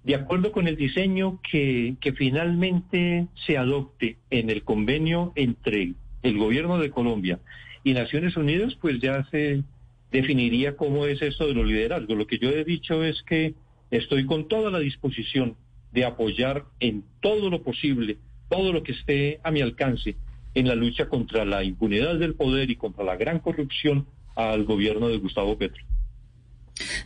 De 0.05 0.15
acuerdo 0.15 0.53
con 0.53 0.69
el 0.69 0.77
diseño 0.77 1.41
que, 1.43 1.97
que 2.01 2.13
finalmente 2.13 3.27
se 3.47 3.59
adopte 3.59 4.19
en 4.31 4.51
el 4.51 4.63
convenio 4.63 5.33
entre 5.35 5.95
el 6.23 6.39
gobierno 6.39 6.79
de 6.79 6.91
Colombia 6.91 7.41
y 7.83 7.93
Naciones 7.93 8.37
Unidas, 8.37 8.77
pues 8.81 9.01
ya 9.01 9.25
se 9.31 9.65
definiría 10.11 10.77
cómo 10.77 11.07
es 11.07 11.23
esto 11.23 11.47
de 11.47 11.55
los 11.55 11.67
liderazgos. 11.67 12.17
Lo 12.17 12.27
que 12.27 12.39
yo 12.39 12.51
he 12.51 12.65
dicho 12.65 13.05
es 13.05 13.23
que 13.23 13.55
estoy 13.91 14.27
con 14.27 14.49
toda 14.49 14.71
la 14.71 14.79
disposición 14.79 15.57
de 15.93 16.05
apoyar 16.05 16.65
en 16.79 17.05
todo 17.21 17.51
lo 17.51 17.63
posible 17.63 18.19
todo 18.51 18.73
lo 18.73 18.83
que 18.83 18.93
esté 18.93 19.41
a 19.45 19.51
mi 19.51 19.63
alcance 19.63 20.17
en 20.55 20.67
la 20.67 20.75
lucha 20.75 21.09
contra 21.09 21.45
la 21.45 21.63
impunidad 21.63 22.17
del 22.19 22.35
poder 22.35 22.71
y 22.71 22.77
contra 22.77 23.05
la 23.05 23.17
gran 23.17 23.39
corrupción 23.39 24.07
al 24.35 24.65
gobierno 24.65 25.09
de 25.09 25.19
Gustavo 25.19 25.57
Petro. 25.57 25.83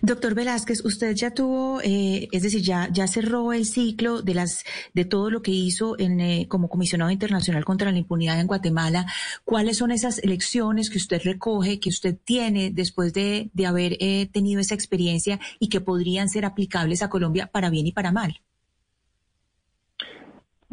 Doctor 0.03 0.35
Velázquez, 0.35 0.85
usted 0.85 1.15
ya 1.15 1.33
tuvo, 1.33 1.81
eh, 1.83 2.29
es 2.33 2.43
decir, 2.43 2.63
ya, 2.63 2.89
ya 2.93 3.07
cerró 3.07 3.53
el 3.53 3.65
ciclo 3.65 4.23
de 4.23 4.35
las 4.35 4.65
de 4.93 5.05
todo 5.05 5.31
lo 5.31 5.43
que 5.43 5.51
hizo 5.51 5.99
en, 5.99 6.21
eh, 6.21 6.47
como 6.49 6.69
comisionado 6.69 7.11
internacional 7.11 7.65
contra 7.65 7.91
la 7.91 7.99
impunidad 7.99 8.41
en 8.41 8.47
Guatemala. 8.47 9.07
¿Cuáles 9.45 9.79
son 9.79 9.91
esas 9.91 10.25
lecciones 10.25 10.91
que 10.91 10.99
usted 10.99 11.23
recoge, 11.23 11.81
que 11.81 11.89
usted 11.89 12.17
tiene 12.25 12.71
después 12.71 13.13
de, 13.13 13.51
de 13.53 13.67
haber 13.67 13.97
eh, 14.01 14.29
tenido 14.33 14.61
esa 14.61 14.75
experiencia 14.75 15.39
y 15.59 15.69
que 15.69 15.81
podrían 15.81 16.29
ser 16.29 16.45
aplicables 16.45 17.03
a 17.03 17.09
Colombia 17.09 17.47
para 17.47 17.71
bien 17.71 17.87
y 17.87 17.93
para 17.93 18.13
mal? 18.13 18.41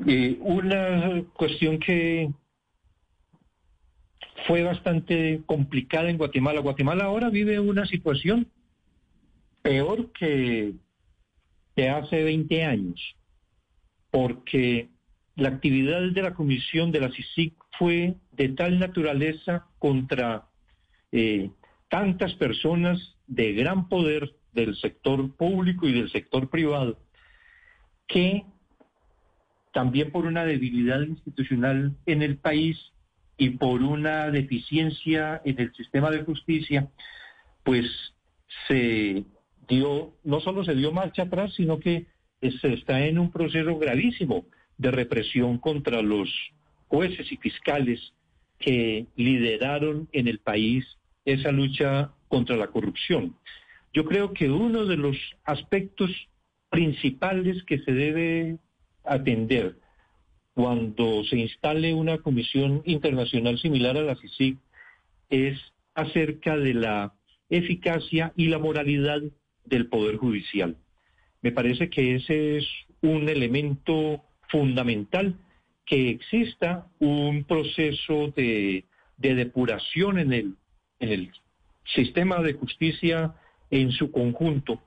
una 0.04 1.24
cuestión 1.36 1.78
que 1.80 2.32
fue 4.48 4.64
bastante 4.64 5.42
complicada 5.46 6.10
en 6.10 6.18
Guatemala. 6.18 6.60
Guatemala 6.62 7.04
ahora 7.04 7.30
vive 7.30 7.60
una 7.60 7.86
situación 7.86 8.48
peor 9.62 10.12
que, 10.14 10.74
hace 11.78 12.24
20 12.24 12.64
años, 12.64 13.16
porque 14.12 14.90
la 15.36 15.50
actividad 15.50 16.12
de 16.12 16.22
la 16.22 16.36
comisión 16.36 16.92
de 16.92 17.00
la 17.00 17.12
CICIC 17.12 17.56
fue 17.80 18.16
de 18.34 18.50
tal 18.50 18.78
naturaleza 18.78 19.66
contra 19.80 20.48
eh, 21.12 21.50
tantas 21.90 22.36
personas 22.36 23.18
de 23.26 23.54
gran 23.54 23.90
poder 23.90 24.36
del 24.54 24.76
sector 24.76 25.36
público 25.36 25.88
y 25.88 25.94
del 25.94 26.12
sector 26.12 26.50
privado, 26.50 27.00
que 28.08 28.46
también 29.74 30.12
por 30.12 30.26
una 30.26 30.46
debilidad 30.46 31.02
institucional 31.02 31.96
en 32.06 32.22
el 32.22 32.38
país 32.38 32.78
y 33.38 33.52
por 33.52 33.82
una 33.82 34.30
deficiencia 34.30 35.42
en 35.46 35.60
el 35.60 35.74
sistema 35.74 36.12
de 36.12 36.24
justicia, 36.24 36.90
pues 37.64 37.86
se 38.68 39.26
no 39.80 40.40
solo 40.42 40.64
se 40.64 40.76
dio 40.76 40.92
marcha 40.92 41.24
atrás, 41.24 41.54
sino 41.56 41.80
que 41.80 42.06
se 42.42 42.74
está 42.74 43.06
en 43.06 43.20
un 43.20 43.32
proceso 43.32 43.78
gravísimo 43.78 44.46
de 44.78 44.92
represión 44.92 45.58
contra 45.60 46.02
los 46.02 46.30
jueces 46.88 47.32
y 47.32 47.38
fiscales 47.38 48.14
que 48.60 49.08
lideraron 49.16 50.10
en 50.12 50.28
el 50.28 50.40
país 50.40 50.86
esa 51.26 51.52
lucha 51.52 52.12
contra 52.28 52.58
la 52.58 52.68
corrupción. 52.68 53.36
Yo 53.94 54.06
creo 54.06 54.34
que 54.34 54.50
uno 54.50 54.86
de 54.86 54.98
los 54.98 55.18
aspectos 55.44 56.10
principales 56.70 57.64
que 57.64 57.80
se 57.80 57.92
debe 57.92 58.58
atender 59.04 59.76
cuando 60.54 61.24
se 61.26 61.38
instale 61.38 61.94
una 61.94 62.18
comisión 62.20 62.82
internacional 62.86 63.58
similar 63.60 63.98
a 63.98 64.04
la 64.04 64.16
CICIG 64.16 64.58
es 65.30 65.60
acerca 65.94 66.58
de 66.58 66.74
la 66.74 67.14
eficacia 67.50 68.34
y 68.36 68.48
la 68.48 68.60
moralidad 68.60 69.22
del 69.66 69.88
Poder 69.88 70.18
Judicial. 70.18 70.78
Me 71.42 71.52
parece 71.52 71.90
que 71.90 72.16
ese 72.16 72.58
es 72.58 72.68
un 73.02 73.28
elemento 73.30 74.24
fundamental, 74.50 75.36
que 75.86 76.10
exista 76.10 76.88
un 77.00 77.44
proceso 77.46 78.32
de, 78.36 78.86
depuración 79.18 80.20
en 80.20 80.34
el, 80.34 80.56
en 81.00 81.10
el 81.10 81.32
sistema 81.96 82.42
de 82.42 82.54
justicia 82.54 83.36
en 83.70 83.92
su 83.92 84.12
conjunto, 84.12 84.82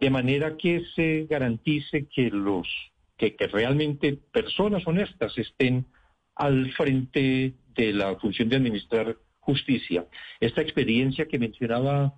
de 0.00 0.10
manera 0.10 0.56
que 0.56 0.82
se 0.94 1.26
garantice 1.28 2.06
que 2.06 2.30
los 2.30 2.68
que, 3.16 3.36
que, 3.36 3.46
realmente 3.46 4.18
personas 4.32 4.86
honestas 4.86 5.36
estén 5.38 5.86
al 6.34 6.72
frente 6.72 7.54
de 7.74 7.92
la 7.92 8.16
función 8.16 8.48
de 8.48 8.56
administrar 8.56 9.16
justicia. 9.40 10.06
Esta 10.40 10.62
experiencia 10.62 11.26
que 11.26 11.38
mencionaba 11.38 12.14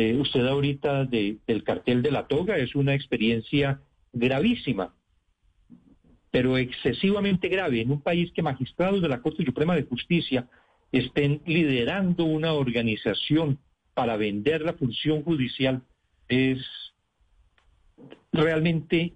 eh, 0.00 0.14
usted 0.14 0.46
ahorita 0.46 1.06
del 1.06 1.64
cartel 1.64 2.02
de 2.02 2.12
la 2.12 2.28
toga 2.28 2.56
es 2.56 2.76
una 2.76 2.94
experiencia 2.94 3.80
gravísima, 4.12 4.94
pero 6.30 6.56
excesivamente 6.56 7.48
grave 7.48 7.80
en 7.80 7.90
un 7.90 8.00
país 8.00 8.30
que 8.30 8.40
magistrados 8.40 9.02
de 9.02 9.08
la 9.08 9.20
Corte 9.20 9.44
Suprema 9.44 9.74
de 9.74 9.82
Justicia 9.82 10.48
estén 10.92 11.42
liderando 11.46 12.26
una 12.26 12.52
organización 12.52 13.58
para 13.92 14.16
vender 14.16 14.60
la 14.62 14.74
función 14.74 15.24
judicial 15.24 15.82
es 16.28 16.64
realmente 18.32 19.14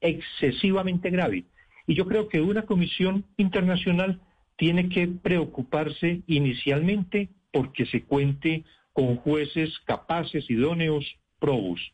excesivamente 0.00 1.10
grave. 1.10 1.46
Y 1.88 1.96
yo 1.96 2.06
creo 2.06 2.28
que 2.28 2.40
una 2.40 2.66
comisión 2.66 3.24
internacional 3.36 4.20
tiene 4.56 4.88
que 4.90 5.08
preocuparse 5.08 6.22
inicialmente 6.28 7.30
porque 7.52 7.84
se 7.86 8.04
cuente 8.04 8.62
con 8.94 9.16
jueces 9.16 9.78
capaces, 9.84 10.48
idóneos, 10.48 11.04
probos. 11.38 11.92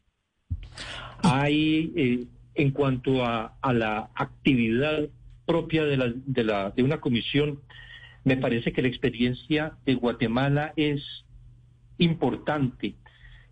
Hay, 1.23 1.93
eh, 1.97 2.27
en 2.55 2.71
cuanto 2.71 3.25
a, 3.25 3.57
la 3.73 4.11
actividad 4.15 5.09
propia 5.47 5.85
de, 5.85 5.97
la, 5.97 6.13
de, 6.15 6.45
la, 6.45 6.71
de 6.71 6.83
una 6.83 7.01
comisión, 7.01 7.61
me 8.23 8.37
parece 8.37 8.73
que 8.73 8.83
la 8.83 8.89
experiencia 8.89 9.73
de 9.87 9.95
Guatemala 9.95 10.73
es 10.77 11.03
importante 11.99 12.95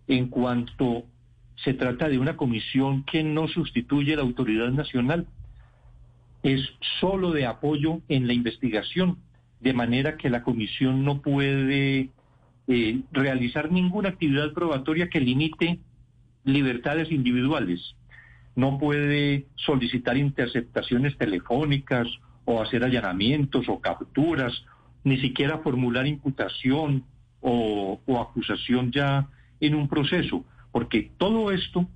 en 0.07 0.27
cuanto 0.27 1.05
se 1.55 1.73
trata 1.73 2.07
de 2.07 2.19
una 2.19 2.37
comisión 2.37 3.03
que 3.03 3.23
no 3.23 3.47
sustituye 3.47 4.15
la 4.15 4.21
autoridad 4.21 4.69
nacional, 4.69 5.27
es 6.43 6.61
solo 6.99 7.31
de 7.31 7.47
apoyo 7.47 8.01
en 8.09 8.27
la 8.27 8.33
investigación, 8.33 9.17
de 9.59 9.73
manera 9.73 10.17
que 10.17 10.29
la 10.29 10.43
comisión 10.43 11.03
no 11.03 11.21
puede 11.21 12.11
eh, 12.71 13.01
realizar 13.11 13.71
ninguna 13.71 14.09
actividad 14.09 14.53
probatoria 14.53 15.09
que 15.09 15.19
limite 15.19 15.79
libertades 16.43 17.11
individuales. 17.11 17.95
No 18.55 18.77
puede 18.77 19.47
solicitar 19.55 20.17
interceptaciones 20.17 21.17
telefónicas 21.17 22.07
o 22.45 22.61
hacer 22.61 22.83
allanamientos 22.83 23.67
o 23.69 23.79
capturas, 23.79 24.53
ni 25.03 25.19
siquiera 25.19 25.57
formular 25.57 26.05
imputación 26.05 27.05
o, 27.41 27.99
acusación 28.21 28.91
ya 28.91 29.27
en 29.59 29.73
un 29.73 29.87
proceso, 29.87 30.45
porque 30.71 31.11
todo 31.17 31.51
esto 31.51 31.89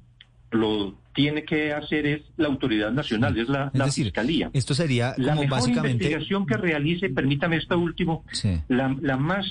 lo 0.49 0.95
tiene 1.13 1.43
que 1.43 1.71
hacer 1.71 2.07
es 2.07 2.21
la 2.37 2.47
autoridad 2.47 2.91
nacional, 2.91 3.37
es 3.37 3.47
la, 3.47 3.69
fiscalía. 3.91 4.49
Esto 4.53 4.73
sería 4.73 5.13
la 5.17 5.35
mejor 5.35 5.49
básicamente... 5.49 6.05
investigación 6.05 6.47
que 6.47 6.57
realice, 6.57 7.09
permítame 7.09 7.57
esto 7.57 7.77
último, 7.77 8.25
la, 8.69 8.95
la, 8.99 9.17
más 9.17 9.45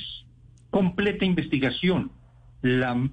completa 0.73 1.27
investigación 1.27 2.11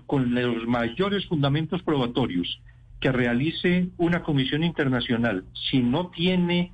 con 0.08 0.34
los 0.34 0.65
mayores 0.65 1.28
fundamentos 1.28 1.84
probatorios 1.84 2.62
que 3.00 3.12
realice 3.12 3.89
una 3.98 4.24
comisión 4.24 4.63
internacional, 4.63 5.43
si 5.69 5.80
no 5.80 6.10
tiene 6.10 6.72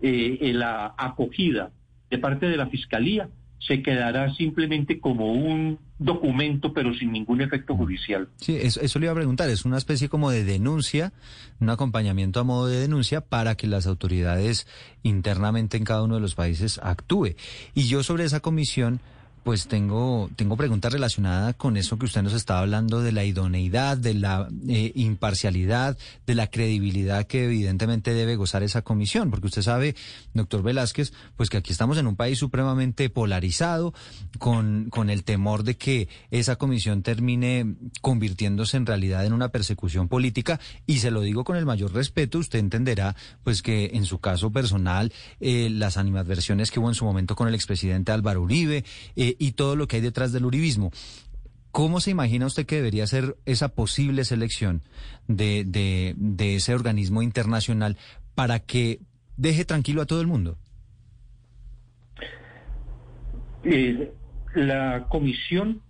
eh, 0.00 0.52
la 0.54 0.94
acogida 0.98 1.70
de 2.10 2.18
parte 2.18 2.46
de 2.46 2.56
la 2.56 2.66
Fiscalía, 2.66 3.28
se 3.58 3.82
quedará 3.82 4.34
simplemente 4.34 4.98
como 4.98 5.34
un 5.34 5.78
documento, 5.98 6.72
pero 6.72 6.92
sin 6.94 7.12
ningún 7.12 7.40
efecto 7.40 7.76
judicial. 7.76 8.28
Sí, 8.36 8.56
eso, 8.60 8.80
eso, 8.80 8.98
le 8.98 9.06
iba 9.06 9.12
a 9.12 9.16
preguntar, 9.16 9.48
es 9.50 9.64
una 9.64 9.78
especie 9.78 10.08
como 10.08 10.32
de 10.32 10.42
denuncia, 10.42 11.12
un 11.60 11.70
acompañamiento 11.70 12.40
a 12.40 12.44
modo 12.44 12.66
de 12.66 12.80
denuncia 12.80 13.20
para 13.20 13.54
que 13.54 13.68
las 13.68 13.86
autoridades 13.86 14.66
internamente 15.04 15.76
en 15.76 15.84
cada 15.84 16.02
uno 16.02 16.16
de 16.16 16.20
los 16.22 16.34
países 16.34 16.80
actúe. 16.82 17.36
Y 17.74 17.86
yo 17.86 18.02
sobre 18.02 18.24
esa 18.24 18.40
comisión 18.40 19.00
pues 19.42 19.66
tengo, 19.66 20.30
tengo 20.36 20.56
preguntas 20.56 20.92
relacionadas 20.92 21.56
con 21.56 21.76
eso 21.76 21.98
que 21.98 22.06
usted 22.06 22.22
nos 22.22 22.32
estaba 22.32 22.60
hablando 22.60 23.00
de 23.00 23.12
la 23.12 23.24
idoneidad, 23.24 23.96
de 23.96 24.14
la 24.14 24.48
eh, 24.68 24.92
imparcialidad, 24.94 25.98
de 26.26 26.34
la 26.34 26.46
credibilidad 26.46 27.26
que 27.26 27.44
evidentemente 27.44 28.14
debe 28.14 28.36
gozar 28.36 28.62
esa 28.62 28.82
comisión, 28.82 29.30
porque 29.30 29.46
usted 29.46 29.62
sabe, 29.62 29.96
doctor 30.32 30.62
Velázquez, 30.62 31.12
pues 31.36 31.50
que 31.50 31.56
aquí 31.56 31.72
estamos 31.72 31.98
en 31.98 32.06
un 32.06 32.16
país 32.16 32.38
supremamente 32.38 33.10
polarizado, 33.10 33.94
con, 34.38 34.88
con 34.90 35.10
el 35.10 35.24
temor 35.24 35.64
de 35.64 35.76
que 35.76 36.08
esa 36.30 36.56
comisión 36.56 37.02
termine 37.02 37.74
convirtiéndose 38.00 38.76
en 38.76 38.86
realidad 38.86 39.26
en 39.26 39.32
una 39.32 39.48
persecución 39.48 40.08
política, 40.08 40.60
y 40.86 40.98
se 40.98 41.10
lo 41.10 41.20
digo 41.20 41.44
con 41.44 41.56
el 41.56 41.66
mayor 41.66 41.92
respeto, 41.92 42.38
usted 42.38 42.60
entenderá, 42.60 43.16
pues 43.42 43.62
que 43.62 43.90
en 43.94 44.04
su 44.04 44.18
caso 44.18 44.50
personal, 44.52 45.12
eh, 45.40 45.68
las 45.70 45.96
animadversiones 45.96 46.70
que 46.70 46.78
hubo 46.78 46.88
en 46.88 46.94
su 46.94 47.04
momento 47.04 47.34
con 47.34 47.48
el 47.48 47.54
expresidente 47.54 48.12
Álvaro 48.12 48.42
Uribe, 48.42 48.84
eh, 49.16 49.31
y 49.38 49.52
todo 49.52 49.76
lo 49.76 49.86
que 49.86 49.96
hay 49.96 50.02
detrás 50.02 50.32
del 50.32 50.44
uribismo. 50.44 50.90
¿Cómo 51.72 52.00
se 52.00 52.10
imagina 52.10 52.46
usted 52.46 52.66
que 52.66 52.76
debería 52.76 53.06
ser 53.06 53.36
esa 53.46 53.68
posible 53.68 54.24
selección 54.24 54.82
de, 55.26 56.14
ese 56.38 56.74
organismo 56.74 57.22
internacional 57.22 57.96
para 58.34 58.60
que 58.60 59.00
deje 59.38 59.64
tranquilo 59.64 60.02
a 60.02 60.06
todo 60.06 60.20
el 60.20 60.26
mundo? 60.26 60.58
Eh, 63.64 64.12
la 64.54 65.06
comisión, 65.08 65.80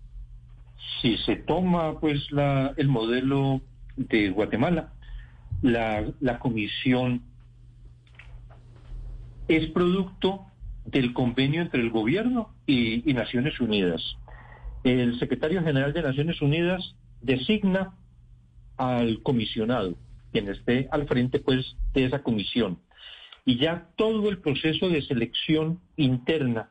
si 1.01 1.17
se 1.19 1.35
toma 1.35 1.99
pues 1.99 2.31
la, 2.31 2.75
el 2.77 2.87
modelo 2.87 3.61
de 3.97 4.31
Guatemala, 4.31 4.93
la, 5.63 6.05
la 6.21 6.39
comisión 6.39 7.23
es 9.49 9.69
producto 9.71 10.47
del 10.85 11.13
convenio 11.13 11.63
entre 11.63 11.81
el 11.81 11.91
gobierno 11.91 12.55
y, 12.67 13.13
Naciones 13.13 13.61
Unidas. 13.61 14.03
El 14.85 15.19
secretario 15.19 15.63
general 15.63 15.93
de 15.93 16.03
Naciones 16.03 16.41
Unidas 16.43 16.95
designa 17.21 17.95
al 18.77 19.23
comisionado, 19.23 19.95
quien 20.33 20.49
esté 20.49 20.89
al 20.91 21.07
frente 21.07 21.39
pues 21.39 21.77
de 21.95 22.05
esa 22.05 22.23
comisión. 22.23 22.79
Y 23.45 23.59
ya 23.59 23.89
todo 23.97 24.29
el 24.29 24.39
proceso 24.39 24.89
de 24.89 25.03
selección 25.03 25.81
interna 25.97 26.71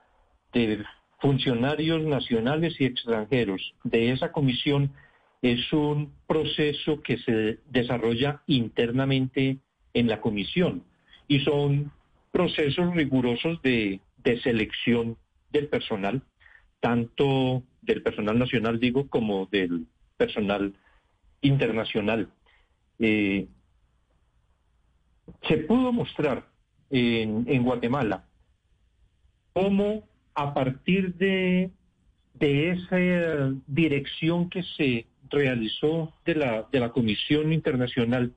de 0.54 0.84
funcionarios 1.20 2.04
nacionales 2.04 2.76
y 2.80 2.86
extranjeros 2.86 3.74
de 3.84 4.12
esa 4.12 4.32
comisión 4.32 4.92
es 5.42 5.72
un 5.72 6.14
proceso 6.28 7.02
que 7.02 7.18
se 7.18 7.60
desarrolla 7.70 8.42
internamente 8.48 9.60
en 9.94 10.08
la 10.08 10.22
comisión 10.22 10.84
y 11.28 11.40
son 11.40 11.92
procesos 12.32 12.94
rigurosos 12.96 13.62
de, 13.62 14.00
selección 14.44 15.18
del 15.52 15.68
personal, 15.68 16.22
tanto 16.80 17.64
del 17.82 18.02
personal 18.02 18.40
nacional, 18.40 18.80
digo, 18.80 19.08
como 19.08 19.48
del 19.48 19.88
personal 20.18 20.74
internacional. 21.42 22.30
Eh, 23.00 23.48
se 25.48 25.58
pudo 25.58 25.92
mostrar 25.92 26.48
en, 26.90 27.46
en 27.48 27.64
Guatemala 27.64 28.26
cómo 29.54 30.08
a 30.34 30.54
partir 30.54 31.16
de, 31.16 31.72
de 32.34 32.72
esa 32.72 33.54
dirección 33.68 34.50
que 34.50 34.64
se 34.64 35.08
realizó 35.30 36.14
de 36.26 36.36
la, 36.36 36.68
de 36.72 36.80
la 36.80 36.90
Comisión 36.90 37.54
Internacional, 37.54 38.34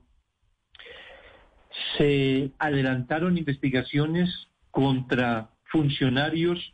se 1.97 2.51
adelantaron 2.59 3.37
investigaciones 3.37 4.29
contra 4.71 5.49
funcionarios 5.65 6.73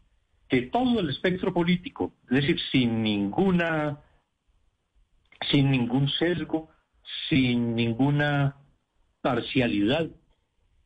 de 0.50 0.64
todo 0.64 1.00
el 1.00 1.10
espectro 1.10 1.54
político, 1.54 2.14
es 2.30 2.42
decir, 2.42 2.60
sin 2.72 3.04
ninguna, 3.04 4.00
sin 5.50 5.72
ningún 5.72 6.10
sesgo, 6.10 6.70
sin 7.30 7.76
ninguna 7.76 8.58
parcialidad. 9.22 10.10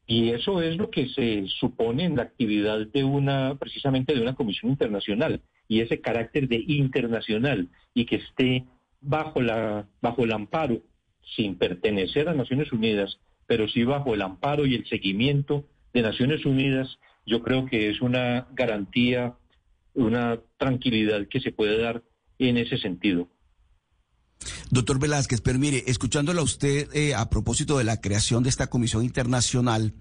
Y 0.07 0.29
eso 0.29 0.61
es 0.61 0.77
lo 0.77 0.91
que 0.91 1.09
se 1.09 1.45
supone 1.47 2.03
en 2.03 2.15
la 2.15 2.23
actividad 2.23 2.85
de 2.85 3.03
una, 3.03 3.55
precisamente 3.55 4.13
de 4.13 4.21
una 4.21 4.35
comisión 4.35 4.71
internacional, 4.71 5.41
y 5.67 5.81
ese 5.81 5.99
carácter 5.99 6.47
de 6.47 6.63
internacional, 6.67 7.69
y 7.95 8.05
que 8.05 8.17
esté 8.17 8.65
bajo 9.01 9.41
la, 9.41 9.87
bajo 10.01 10.23
el 10.23 10.31
amparo, 10.31 10.81
sin 11.35 11.57
pertenecer 11.57 12.29
a 12.29 12.35
Naciones 12.35 12.71
Unidas, 12.71 13.19
pero 13.47 13.67
sí 13.67 13.83
bajo 13.83 14.13
el 14.13 14.21
amparo 14.21 14.65
y 14.65 14.75
el 14.75 14.87
seguimiento 14.87 15.65
de 15.93 16.01
Naciones 16.01 16.45
Unidas, 16.45 16.97
yo 17.25 17.41
creo 17.41 17.65
que 17.65 17.89
es 17.89 18.01
una 18.01 18.47
garantía, 18.53 19.35
una 19.93 20.39
tranquilidad 20.57 21.27
que 21.29 21.39
se 21.39 21.51
puede 21.51 21.81
dar 21.81 22.03
en 22.39 22.57
ese 22.57 22.77
sentido. 22.77 23.29
Doctor 24.69 24.99
Velázquez, 24.99 25.41
pero 25.41 25.57
mire, 25.59 25.83
escuchándolo 25.87 26.41
a 26.41 26.43
usted 26.43 26.93
eh, 26.93 27.15
a 27.15 27.29
propósito 27.29 27.77
de 27.77 27.83
la 27.83 28.01
creación 28.01 28.43
de 28.43 28.49
esta 28.49 28.67
comisión 28.67 29.03
internacional, 29.03 29.93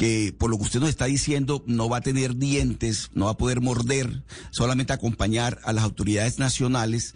que 0.00 0.34
por 0.36 0.48
lo 0.48 0.56
que 0.56 0.62
usted 0.62 0.80
nos 0.80 0.88
está 0.88 1.04
diciendo 1.04 1.62
no 1.66 1.90
va 1.90 1.98
a 1.98 2.00
tener 2.00 2.36
dientes, 2.36 3.10
no 3.12 3.26
va 3.26 3.32
a 3.32 3.36
poder 3.36 3.60
morder, 3.60 4.22
solamente 4.50 4.94
acompañar 4.94 5.58
a 5.62 5.74
las 5.74 5.84
autoridades 5.84 6.38
nacionales. 6.38 7.14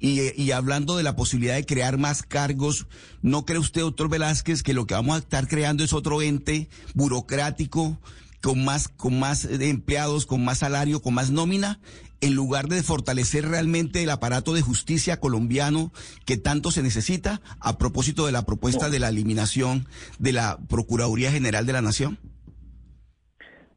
Y, 0.00 0.50
hablando 0.50 0.98
de 0.98 1.02
la 1.02 1.16
posibilidad 1.16 1.54
de 1.54 1.64
crear 1.64 1.96
más 1.96 2.22
cargos, 2.22 2.88
¿no 3.22 3.46
cree 3.46 3.58
usted, 3.58 3.80
doctor 3.80 4.10
Velázquez, 4.10 4.62
que 4.62 4.74
lo 4.74 4.86
que 4.86 4.92
vamos 4.92 5.16
a 5.16 5.20
estar 5.20 5.48
creando 5.48 5.82
es 5.82 5.94
otro 5.94 6.20
ente 6.20 6.68
burocrático 6.92 7.98
con 8.42 8.66
más, 8.66 8.88
con 8.88 9.18
más 9.18 9.46
empleados, 9.46 10.26
con 10.26 10.44
más 10.44 10.58
salario, 10.58 11.00
con 11.00 11.14
más 11.14 11.30
nómina? 11.30 11.80
En 12.20 12.34
lugar 12.34 12.68
de 12.68 12.82
fortalecer 12.82 13.46
realmente 13.46 14.02
el 14.02 14.10
aparato 14.10 14.54
de 14.54 14.62
justicia 14.62 15.20
colombiano 15.20 15.92
que 16.24 16.36
tanto 16.36 16.70
se 16.70 16.82
necesita 16.82 17.40
a 17.60 17.78
propósito 17.78 18.26
de 18.26 18.32
la 18.32 18.46
propuesta 18.46 18.90
de 18.90 18.98
la 18.98 19.08
eliminación 19.08 19.86
de 20.18 20.32
la 20.32 20.58
Procuraduría 20.68 21.30
General 21.30 21.66
de 21.66 21.72
la 21.72 21.82
Nación? 21.82 22.18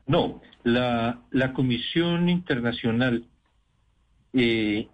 No, 0.07 0.41
la, 0.63 1.53
Comisión 1.53 2.29
Internacional 2.29 3.25
eh, 4.33 4.87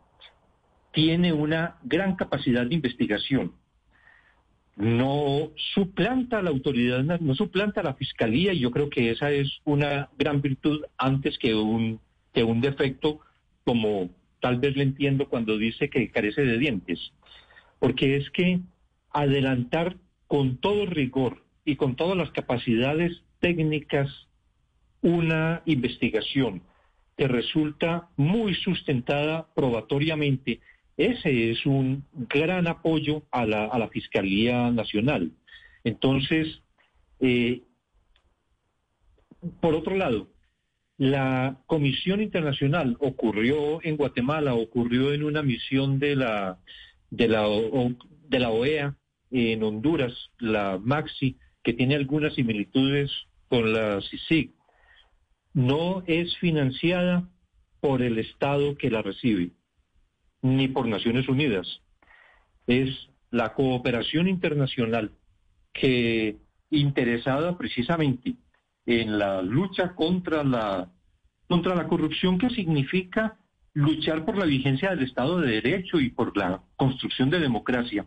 tiene 0.91 1.33
una 1.33 1.77
gran 1.83 2.15
capacidad 2.15 2.65
de 2.65 2.75
investigación. 2.75 3.53
No 4.75 5.51
suplanta 5.73 6.39
a 6.39 6.41
la 6.41 6.49
autoridad, 6.49 7.01
no 7.03 7.35
suplanta 7.35 7.79
a 7.79 7.85
la 7.85 7.93
fiscalía, 7.93 8.51
y 8.51 8.59
yo 8.59 8.71
creo 8.71 8.89
que 8.89 9.11
esa 9.11 9.31
es 9.31 9.49
una 9.63 10.09
gran 10.17 10.41
virtud 10.41 10.81
antes 10.97 11.37
que 11.37 11.55
un, 11.55 12.01
que 12.33 12.43
un 12.43 12.59
defecto 12.59 13.21
como 13.65 14.09
tal 14.39 14.59
vez 14.59 14.75
le 14.77 14.83
entiendo 14.83 15.27
cuando 15.27 15.57
dice 15.57 15.89
que 15.89 16.09
carece 16.11 16.43
de 16.43 16.57
dientes, 16.57 17.11
porque 17.79 18.15
es 18.15 18.29
que 18.29 18.59
adelantar 19.11 19.97
con 20.27 20.57
todo 20.57 20.85
rigor 20.85 21.43
y 21.65 21.75
con 21.75 21.95
todas 21.95 22.15
las 22.15 22.31
capacidades 22.31 23.23
técnicas 23.39 24.09
una 25.01 25.61
investigación 25.65 26.61
que 27.17 27.27
resulta 27.27 28.09
muy 28.17 28.53
sustentada 28.55 29.47
probatoriamente, 29.55 30.59
ese 30.97 31.51
es 31.51 31.65
un 31.65 32.05
gran 32.13 32.67
apoyo 32.67 33.23
a 33.31 33.45
la, 33.45 33.65
a 33.65 33.79
la 33.79 33.89
Fiscalía 33.89 34.71
Nacional. 34.71 35.31
Entonces, 35.83 36.61
eh, 37.19 37.61
por 39.61 39.75
otro 39.75 39.95
lado, 39.95 40.27
la 40.97 41.61
Comisión 41.65 42.21
Internacional 42.21 42.95
ocurrió 42.99 43.83
en 43.83 43.97
Guatemala, 43.97 44.53
ocurrió 44.53 45.13
en 45.13 45.23
una 45.23 45.43
misión 45.43 45.99
de 45.99 46.15
la, 46.15 46.59
de 47.09 47.27
la, 47.27 47.47
de 48.29 48.39
la 48.39 48.49
OEA 48.49 48.95
en 49.31 49.63
Honduras, 49.63 50.13
la 50.39 50.79
MAXI, 50.81 51.37
que 51.63 51.73
tiene 51.73 51.95
algunas 51.95 52.35
similitudes 52.35 53.11
con 53.49 53.73
la 53.73 53.99
CICIG. 54.01 54.53
No 55.53 56.03
es 56.07 56.37
financiada 56.37 57.29
por 57.81 58.01
el 58.01 58.17
Estado 58.17 58.77
que 58.77 58.89
la 58.89 59.01
recibe, 59.01 59.51
ni 60.41 60.67
por 60.67 60.87
Naciones 60.87 61.27
Unidas. 61.27 61.81
Es 62.67 62.89
la 63.31 63.53
cooperación 63.53 64.27
internacional 64.27 65.11
que 65.73 66.37
interesada 66.69 67.57
precisamente 67.57 68.35
en 68.85 69.17
la 69.17 69.41
lucha 69.41 69.95
contra 69.95 70.43
la, 70.43 70.91
contra 71.47 71.75
la 71.75 71.87
corrupción 71.87 72.37
que 72.37 72.49
significa 72.49 73.37
luchar 73.73 74.25
por 74.25 74.37
la 74.37 74.45
vigencia 74.45 74.89
del 74.91 75.03
Estado 75.03 75.39
de 75.41 75.61
Derecho 75.61 75.99
y 75.99 76.09
por 76.09 76.35
la 76.37 76.61
construcción 76.77 77.29
de 77.29 77.39
democracia. 77.39 78.05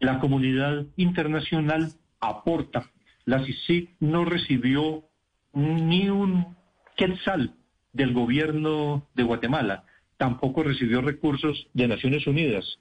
La 0.00 0.18
comunidad 0.18 0.86
internacional 0.96 1.92
aporta. 2.20 2.90
La 3.24 3.44
CICIG 3.44 3.90
no 4.00 4.24
recibió 4.24 5.04
ni 5.52 6.08
un 6.08 6.56
quetzal 6.96 7.54
del 7.92 8.12
gobierno 8.12 9.06
de 9.14 9.22
Guatemala, 9.22 9.84
tampoco 10.16 10.62
recibió 10.62 11.00
recursos 11.02 11.68
de 11.74 11.88
Naciones 11.88 12.26
Unidas. 12.26 12.78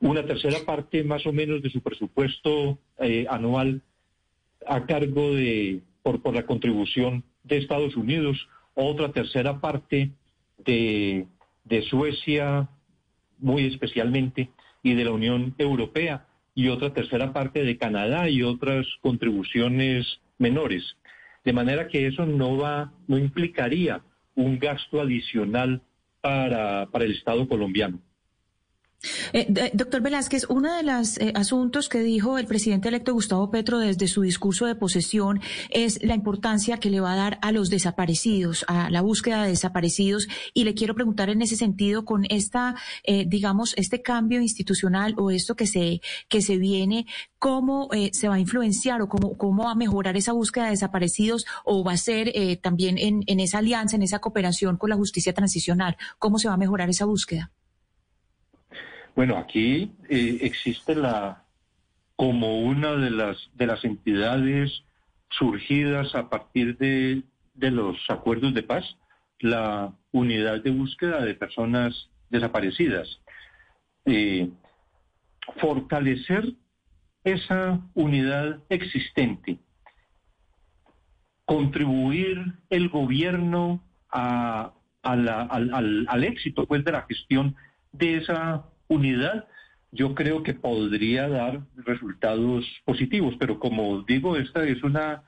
Una 0.00 0.24
tercera 0.24 0.58
parte 0.66 1.04
más 1.04 1.26
o 1.26 1.32
menos 1.32 1.62
de 1.62 1.70
su 1.70 1.80
presupuesto 1.80 2.78
eh, 2.98 3.26
anual 3.30 3.82
a 4.66 4.86
cargo 4.86 5.34
de, 5.34 5.80
por, 6.02 6.22
por 6.22 6.34
la 6.34 6.46
contribución 6.46 7.24
de 7.42 7.58
Estados 7.58 7.96
Unidos, 7.96 8.48
otra 8.74 9.12
tercera 9.12 9.60
parte 9.60 10.10
de, 10.58 11.26
de 11.64 11.82
Suecia, 11.82 12.68
muy 13.38 13.66
especialmente, 13.66 14.50
y 14.82 14.94
de 14.94 15.04
la 15.04 15.12
Unión 15.12 15.54
Europea, 15.58 16.26
y 16.54 16.68
otra 16.68 16.92
tercera 16.92 17.32
parte 17.32 17.64
de 17.64 17.78
Canadá 17.78 18.28
y 18.28 18.42
otras 18.42 18.86
contribuciones 19.00 20.20
menores. 20.38 20.96
De 21.44 21.52
manera 21.52 21.88
que 21.88 22.06
eso 22.06 22.26
no 22.26 22.56
va, 22.56 22.92
no 23.06 23.18
implicaría 23.18 24.02
un 24.34 24.58
gasto 24.58 25.00
adicional 25.00 25.82
para, 26.20 26.86
para 26.90 27.04
el 27.04 27.12
Estado 27.12 27.46
colombiano. 27.48 28.00
Eh, 29.32 29.70
doctor 29.74 30.00
Velázquez, 30.02 30.46
uno 30.48 30.74
de 30.74 30.82
los 30.82 31.18
eh, 31.18 31.32
asuntos 31.34 31.88
que 31.88 32.00
dijo 32.00 32.38
el 32.38 32.46
presidente 32.46 32.88
electo 32.88 33.12
Gustavo 33.12 33.50
Petro 33.50 33.78
desde 33.78 34.08
su 34.08 34.22
discurso 34.22 34.66
de 34.66 34.74
posesión 34.74 35.40
es 35.70 36.02
la 36.02 36.14
importancia 36.14 36.78
que 36.78 36.90
le 36.90 37.00
va 37.00 37.12
a 37.12 37.16
dar 37.16 37.38
a 37.42 37.52
los 37.52 37.70
desaparecidos, 37.70 38.64
a 38.68 38.90
la 38.90 39.02
búsqueda 39.02 39.42
de 39.42 39.50
desaparecidos. 39.50 40.28
Y 40.52 40.64
le 40.64 40.74
quiero 40.74 40.94
preguntar 40.94 41.30
en 41.30 41.42
ese 41.42 41.56
sentido, 41.56 42.04
con 42.04 42.24
esta, 42.28 42.76
eh, 43.04 43.24
digamos, 43.26 43.74
este 43.76 44.02
cambio 44.02 44.40
institucional 44.40 45.14
o 45.18 45.30
esto 45.30 45.56
que 45.56 45.66
se, 45.66 46.00
que 46.28 46.42
se 46.42 46.56
viene, 46.56 47.06
¿cómo 47.38 47.88
se 48.12 48.28
va 48.28 48.36
a 48.36 48.40
influenciar 48.40 49.02
o 49.02 49.08
cómo, 49.08 49.36
cómo 49.36 49.64
va 49.64 49.72
a 49.72 49.76
mejorar 49.76 50.16
esa 50.16 50.32
búsqueda 50.32 50.64
de 50.64 50.70
desaparecidos 50.70 51.44
o 51.64 51.84
va 51.84 51.92
a 51.92 51.96
ser 51.96 52.32
también 52.62 52.98
en, 52.98 53.22
en 53.26 53.40
esa 53.40 53.58
alianza, 53.58 53.96
en 53.96 54.02
esa 54.02 54.20
cooperación 54.20 54.76
con 54.76 54.90
la 54.90 54.96
justicia 54.96 55.34
transicional? 55.34 55.96
¿Cómo 56.18 56.38
se 56.38 56.48
va 56.48 56.54
a 56.54 56.58
mejorar 56.58 56.88
esa 56.88 57.04
búsqueda? 57.04 57.52
Bueno, 59.14 59.36
aquí 59.36 59.92
eh, 60.08 60.38
existe 60.42 60.94
la 60.94 61.44
como 62.16 62.60
una 62.60 62.94
de 62.94 63.10
las 63.10 63.50
de 63.54 63.66
las 63.66 63.84
entidades 63.84 64.84
surgidas 65.30 66.14
a 66.14 66.28
partir 66.28 66.76
de, 66.78 67.22
de 67.54 67.70
los 67.70 67.96
acuerdos 68.08 68.54
de 68.54 68.62
paz, 68.62 68.84
la 69.40 69.92
unidad 70.12 70.62
de 70.62 70.70
búsqueda 70.70 71.24
de 71.24 71.34
personas 71.34 72.08
desaparecidas. 72.30 73.20
eh, 74.06 74.50
fortalecer 75.60 76.52
esa 77.24 77.80
unidad 77.94 78.60
existente, 78.68 79.58
contribuir 81.44 82.54
el 82.70 82.88
gobierno 82.88 83.82
a, 84.10 84.72
al, 85.02 85.28
al, 85.28 86.24
éxito 86.24 86.66
pues, 86.66 86.84
de 86.84 86.92
la 86.92 87.02
gestión 87.02 87.56
de 87.92 88.18
esa 88.18 88.64
unidad, 88.94 89.46
yo 89.92 90.14
creo 90.14 90.42
que 90.42 90.54
podría 90.54 91.28
dar 91.28 91.60
resultados 91.76 92.64
positivos, 92.84 93.34
pero 93.38 93.58
como 93.58 94.02
digo, 94.02 94.36
esta 94.36 94.64
es 94.64 94.82
una, 94.82 95.22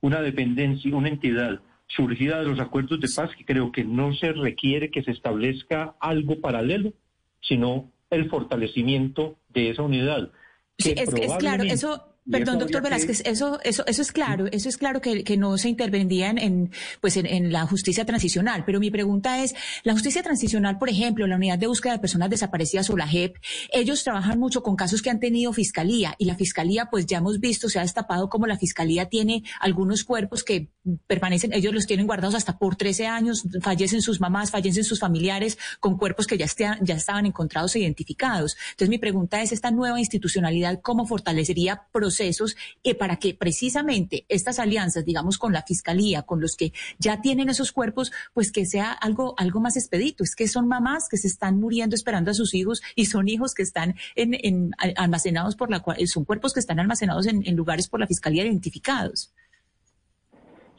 una 0.00 0.20
dependencia, 0.20 0.94
una 0.94 1.08
entidad 1.08 1.60
surgida 1.88 2.38
de 2.38 2.46
los 2.46 2.60
acuerdos 2.60 3.00
de 3.00 3.08
paz 3.14 3.30
que 3.36 3.44
creo 3.44 3.72
que 3.72 3.84
no 3.84 4.14
se 4.14 4.32
requiere 4.32 4.90
que 4.90 5.02
se 5.02 5.10
establezca 5.10 5.94
algo 6.00 6.40
paralelo, 6.40 6.92
sino 7.40 7.90
el 8.10 8.28
fortalecimiento 8.30 9.38
de 9.48 9.70
esa 9.70 9.82
unidad. 9.82 10.30
Sí, 10.78 10.94
es, 10.96 11.12
es 11.12 11.36
claro, 11.36 11.64
eso 11.64 12.11
Perdón, 12.30 12.60
doctor 12.60 12.82
Velázquez, 12.82 13.20
eso, 13.24 13.58
eso, 13.64 13.84
eso 13.84 14.00
es 14.00 14.12
claro, 14.12 14.46
eso 14.52 14.68
es 14.68 14.76
claro 14.76 15.00
que, 15.00 15.24
que 15.24 15.36
no 15.36 15.58
se 15.58 15.68
intervendría 15.68 16.30
en, 16.30 16.70
pues 17.00 17.16
en, 17.16 17.50
la 17.50 17.66
justicia 17.66 18.04
transicional. 18.04 18.62
Pero 18.64 18.78
mi 18.78 18.92
pregunta 18.92 19.42
es, 19.42 19.56
la 19.82 19.92
justicia 19.92 20.22
transicional, 20.22 20.78
por 20.78 20.88
ejemplo, 20.88 21.26
la 21.26 21.34
unidad 21.34 21.58
de 21.58 21.66
búsqueda 21.66 21.94
de 21.94 21.98
personas 21.98 22.30
desaparecidas 22.30 22.88
o 22.90 22.96
la 22.96 23.08
JEP, 23.08 23.38
ellos 23.72 24.04
trabajan 24.04 24.38
mucho 24.38 24.62
con 24.62 24.76
casos 24.76 25.02
que 25.02 25.10
han 25.10 25.18
tenido 25.18 25.52
fiscalía 25.52 26.14
y 26.16 26.26
la 26.26 26.36
fiscalía, 26.36 26.86
pues 26.90 27.06
ya 27.06 27.18
hemos 27.18 27.40
visto, 27.40 27.68
se 27.68 27.80
ha 27.80 27.82
destapado 27.82 28.28
como 28.28 28.46
la 28.46 28.56
fiscalía 28.56 29.06
tiene 29.06 29.42
algunos 29.58 30.04
cuerpos 30.04 30.44
que 30.44 30.70
permanecen, 31.08 31.52
ellos 31.52 31.74
los 31.74 31.86
tienen 31.86 32.06
guardados 32.06 32.36
hasta 32.36 32.56
por 32.56 32.76
13 32.76 33.08
años, 33.08 33.42
fallecen 33.62 34.00
sus 34.00 34.20
mamás, 34.20 34.52
fallecen 34.52 34.84
sus 34.84 35.00
familiares 35.00 35.58
con 35.80 35.98
cuerpos 35.98 36.28
que 36.28 36.38
ya, 36.38 36.46
ya 36.80 36.94
estaban 36.94 37.26
encontrados 37.26 37.74
e 37.74 37.80
identificados. 37.80 38.56
Entonces 38.70 38.90
mi 38.90 38.98
pregunta 38.98 39.42
es, 39.42 39.50
esta 39.50 39.72
nueva 39.72 39.98
institucionalidad, 39.98 40.80
¿cómo 40.82 41.04
fortalecería 41.04 41.88
procesos 41.90 42.11
eh, 42.20 42.94
para 42.94 43.16
que 43.16 43.34
precisamente 43.34 44.24
estas 44.28 44.58
alianzas, 44.58 45.04
digamos, 45.04 45.38
con 45.38 45.52
la 45.52 45.62
fiscalía, 45.62 46.22
con 46.22 46.40
los 46.40 46.56
que 46.56 46.72
ya 46.98 47.20
tienen 47.20 47.48
esos 47.48 47.72
cuerpos, 47.72 48.12
pues 48.34 48.52
que 48.52 48.66
sea 48.66 48.92
algo, 48.92 49.34
algo 49.38 49.60
más 49.60 49.76
expedito. 49.76 50.24
Es 50.24 50.34
que 50.34 50.48
son 50.48 50.68
mamás 50.68 51.08
que 51.08 51.16
se 51.16 51.28
están 51.28 51.60
muriendo 51.60 51.94
esperando 51.94 52.30
a 52.30 52.34
sus 52.34 52.54
hijos 52.54 52.82
y 52.94 53.06
son 53.06 53.28
hijos 53.28 53.54
que 53.54 53.62
están 53.62 53.94
en, 54.14 54.72
almacenados 54.96 55.56
por 55.56 55.70
la 55.70 55.80
cual, 55.80 56.06
son 56.06 56.24
cuerpos 56.24 56.52
que 56.52 56.60
están 56.60 56.80
almacenados 56.80 57.26
en, 57.26 57.56
lugares 57.56 57.88
por 57.88 58.00
la 58.00 58.06
fiscalía 58.06 58.44
identificados. 58.44 59.32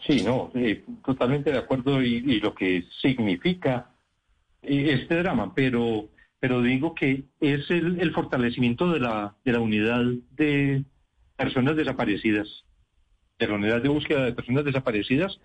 Sí, 0.06 0.22
no, 0.24 0.52
eh, 0.56 0.84
totalmente 1.06 1.52
de 1.52 1.60
acuerdo 1.60 2.02
y, 2.02 2.40
lo 2.42 2.54
que 2.54 2.86
significa 3.02 3.92
eh, 4.62 5.00
este 5.02 5.16
drama, 5.16 5.54
pero 5.56 6.10
pero 6.44 6.62
digo 6.62 6.94
que 6.94 7.24
es 7.40 7.72
el, 7.72 8.02
el 8.02 8.12
fortalecimiento 8.12 8.92
de 8.92 9.00
la, 9.00 9.34
de 9.46 9.54
la 9.54 9.62
unidad 9.62 10.04
de, 10.32 10.84
personas 11.36 11.76
desaparecidas, 11.76 12.66
de 13.40 13.48
la 13.48 13.56
unidad 13.56 13.82
de 13.82 13.90
búsqueda 13.90 14.26
de 14.26 14.34
personas 14.34 14.66
desaparecidas, 14.66 15.40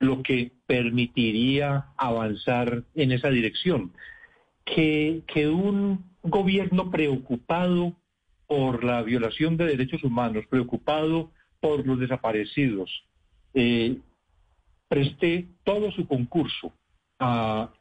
lo 0.00 0.22
que 0.22 0.52
permitiría 0.66 1.86
avanzar 1.96 2.84
en 2.94 3.12
esa 3.12 3.30
dirección. 3.30 3.92
Que, 4.64 5.22
que 5.26 5.48
un 5.48 6.04
gobierno 6.22 6.90
preocupado 6.90 7.94
por 8.46 8.84
la 8.84 9.02
violación 9.02 9.56
de 9.56 9.66
derechos 9.66 10.02
humanos, 10.04 10.46
preocupado 10.48 11.30
por 11.60 11.86
los 11.86 11.98
desaparecidos, 11.98 13.04
eh, 13.52 13.98
preste 14.88 15.48
todo 15.64 15.90
su 15.92 16.06
concurso 16.06 16.72
a 17.18 17.72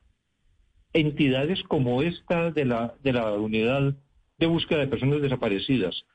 entidades 0.93 1.63
como 1.63 2.01
esta 2.01 2.51
de 2.51 2.65
la, 2.65 2.95
de 3.03 3.13
la 3.13 3.33
unidad 3.33 3.95
de 4.37 4.45
búsqueda 4.47 4.79
de 4.79 4.87
personas 4.87 5.21
desaparecidas 5.21 6.05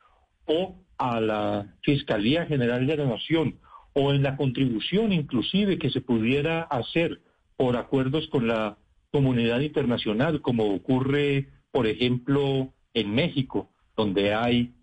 o 0.46 0.77
a 0.98 1.20
la 1.20 1.74
Fiscalía 1.82 2.46
General 2.46 2.87
de 2.87 2.96
la 2.96 3.06
Nación 3.06 3.58
o 3.92 4.12
en 4.12 4.22
la 4.22 4.37
contribución 4.37 5.12
inclusive 5.12 5.78
que 5.78 5.90
se 5.90 6.00
pudiera 6.00 6.62
hacer 6.62 7.20
por 7.56 7.76
acuerdos 7.76 8.28
con 8.28 8.46
la 8.46 8.78
comunidad 9.11 9.61
internacional, 9.61 10.40
como 10.42 10.74
ocurre, 10.74 11.48
por 11.70 11.87
ejemplo, 11.87 12.72
en 12.94 13.14
México, 13.14 13.70
donde 13.96 14.34
hay 14.34 14.74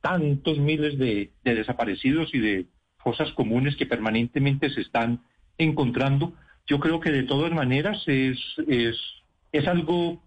tantos 0.00 0.58
miles 0.58 0.98
de, 0.98 1.32
desaparecidos 1.44 2.34
y 2.34 2.38
de 2.38 2.66
fosas 2.98 3.30
comunes 3.32 3.76
que 3.76 3.86
permanentemente 3.86 4.70
se 4.70 4.80
están 4.80 5.22
encontrando. 5.58 6.34
Yo 6.66 6.80
creo 6.80 7.00
que 7.00 7.10
de 7.10 7.24
todas 7.24 7.52
maneras 7.52 8.02
es, 8.06 8.38
es, 8.66 8.96
es 9.52 9.66
algo 9.68 10.22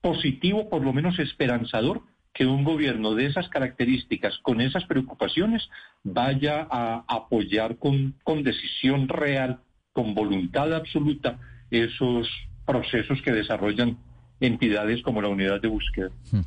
positivo, 0.00 0.68
por 0.68 0.82
lo 0.82 0.92
menos 0.92 1.18
esperanzador, 1.18 2.02
que 2.36 2.44
un 2.44 2.64
gobierno 2.64 3.14
de 3.14 3.26
esas 3.26 3.48
características, 3.48 4.38
con 4.42 4.60
esas 4.60 4.84
preocupaciones, 4.84 5.70
vaya 6.04 6.68
a 6.70 7.02
apoyar 7.08 7.78
con, 7.78 8.14
decisión 8.42 9.08
real, 9.08 9.60
con 9.94 10.14
voluntad 10.14 10.74
absoluta, 10.74 11.38
esos 11.70 12.28
procesos 12.66 13.22
que 13.22 13.32
desarrollan 13.32 13.96
entidades 14.38 15.02
como 15.02 15.22
la 15.22 15.28
unidad 15.28 15.62
de 15.62 15.68
búsqueda. 15.68 16.10
Hmm. 16.30 16.40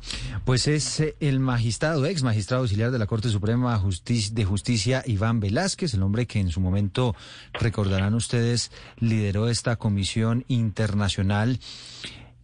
Pues 0.44 0.68
es 0.68 1.00
eh, 1.00 1.16
el 1.18 1.40
magistrado, 1.40 2.06
ex 2.06 2.22
magistrado 2.22 2.62
auxiliar 2.62 2.92
de 2.92 3.00
la 3.00 3.06
Corte 3.06 3.28
Suprema 3.28 3.82
de 4.06 4.44
Justicia, 4.44 5.02
Iván 5.06 5.40
Velázquez, 5.40 5.92
el 5.94 6.04
hombre 6.04 6.26
que 6.26 6.38
en 6.38 6.50
su 6.50 6.60
momento, 6.60 7.16
recordarán 7.52 8.14
ustedes, 8.14 8.70
lideró 9.00 9.48
esta 9.48 9.74
comisión 9.74 10.44
internacional 10.46 11.58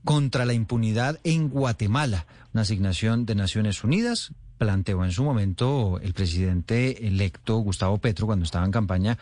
contra 0.07 0.47
la 0.47 0.53
impunidad 0.53 1.19
en 1.25 1.49
Guatemala, 1.49 2.27
una 2.57 2.63
asignación 2.63 3.27
de 3.27 3.35
Naciones 3.35 3.85
Unidas. 3.85 4.33
Planteó 4.57 5.05
en 5.05 5.13
su 5.13 5.23
momento 5.23 6.01
el 6.03 6.15
presidente 6.15 7.07
electo 7.07 7.59
Gustavo 7.59 7.99
Petro 7.99 8.25
cuando 8.25 8.47
estaba 8.47 8.65
en 8.65 8.71
campaña 8.71 9.19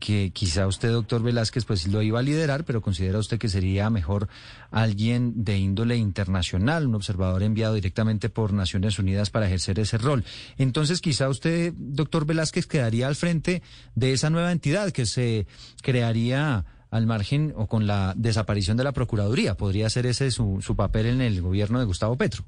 que 0.00 0.32
quizá 0.32 0.66
usted, 0.66 0.90
doctor 0.90 1.22
Velázquez, 1.22 1.64
pues 1.64 1.86
lo 1.86 2.02
iba 2.02 2.18
a 2.18 2.22
liderar, 2.22 2.64
pero 2.64 2.82
considera 2.82 3.20
usted 3.20 3.38
que 3.38 3.48
sería 3.48 3.88
mejor 3.88 4.26
alguien 4.72 5.44
de 5.44 5.58
índole 5.58 5.96
internacional, 5.96 6.88
un 6.88 6.96
observador 6.96 7.44
enviado 7.44 7.74
directamente 7.74 8.28
por 8.28 8.52
Naciones 8.52 8.98
Unidas 8.98 9.30
para 9.30 9.46
ejercer 9.46 9.78
ese 9.78 9.98
rol. 9.98 10.24
Entonces, 10.58 11.00
quizá 11.00 11.28
usted, 11.28 11.72
doctor 11.76 12.26
Velázquez, 12.26 12.66
quedaría 12.66 13.06
al 13.06 13.14
frente 13.14 13.62
de 13.94 14.12
esa 14.12 14.28
nueva 14.28 14.50
entidad 14.50 14.90
que 14.90 15.06
se 15.06 15.46
crearía 15.82 16.64
al 16.90 17.06
margen 17.06 17.54
o 17.54 17.68
con 17.68 17.86
la 17.86 18.14
desaparición 18.16 18.76
de 18.76 18.82
la 18.82 18.90
Procuraduría. 18.90 19.56
¿Podría 19.56 19.88
ser 19.88 20.06
ese 20.06 20.32
su, 20.32 20.58
su 20.60 20.74
papel 20.74 21.06
en 21.06 21.20
el 21.20 21.40
gobierno 21.40 21.78
de 21.78 21.84
Gustavo 21.84 22.16
Petro? 22.16 22.44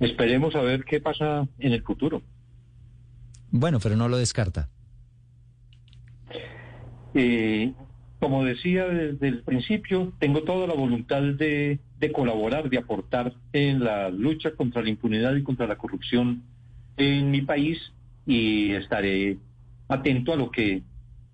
Esperemos 0.00 0.54
a 0.56 0.62
ver 0.62 0.84
qué 0.84 1.00
pasa 1.00 1.46
en 1.58 1.72
el 1.72 1.82
futuro. 1.82 2.22
Bueno, 3.50 3.78
pero 3.80 3.96
no 3.96 4.08
lo 4.08 4.16
descarta. 4.16 4.68
Eh, 7.14 7.72
como 8.18 8.44
decía 8.44 8.86
desde 8.86 9.28
el 9.28 9.42
principio, 9.42 10.12
tengo 10.18 10.42
toda 10.42 10.66
la 10.66 10.74
voluntad 10.74 11.22
de, 11.22 11.80
de, 11.98 12.12
colaborar, 12.12 12.70
de 12.70 12.78
aportar 12.78 13.34
en 13.52 13.84
la 13.84 14.08
lucha 14.10 14.52
contra 14.52 14.82
la 14.82 14.90
impunidad 14.90 15.34
y 15.34 15.42
contra 15.42 15.66
la 15.66 15.76
corrupción 15.76 16.44
en 16.96 17.30
mi 17.30 17.42
país 17.42 17.78
y 18.26 18.72
estaré 18.72 19.38
atento 19.88 20.32
a 20.32 20.36
lo 20.36 20.50
que 20.50 20.82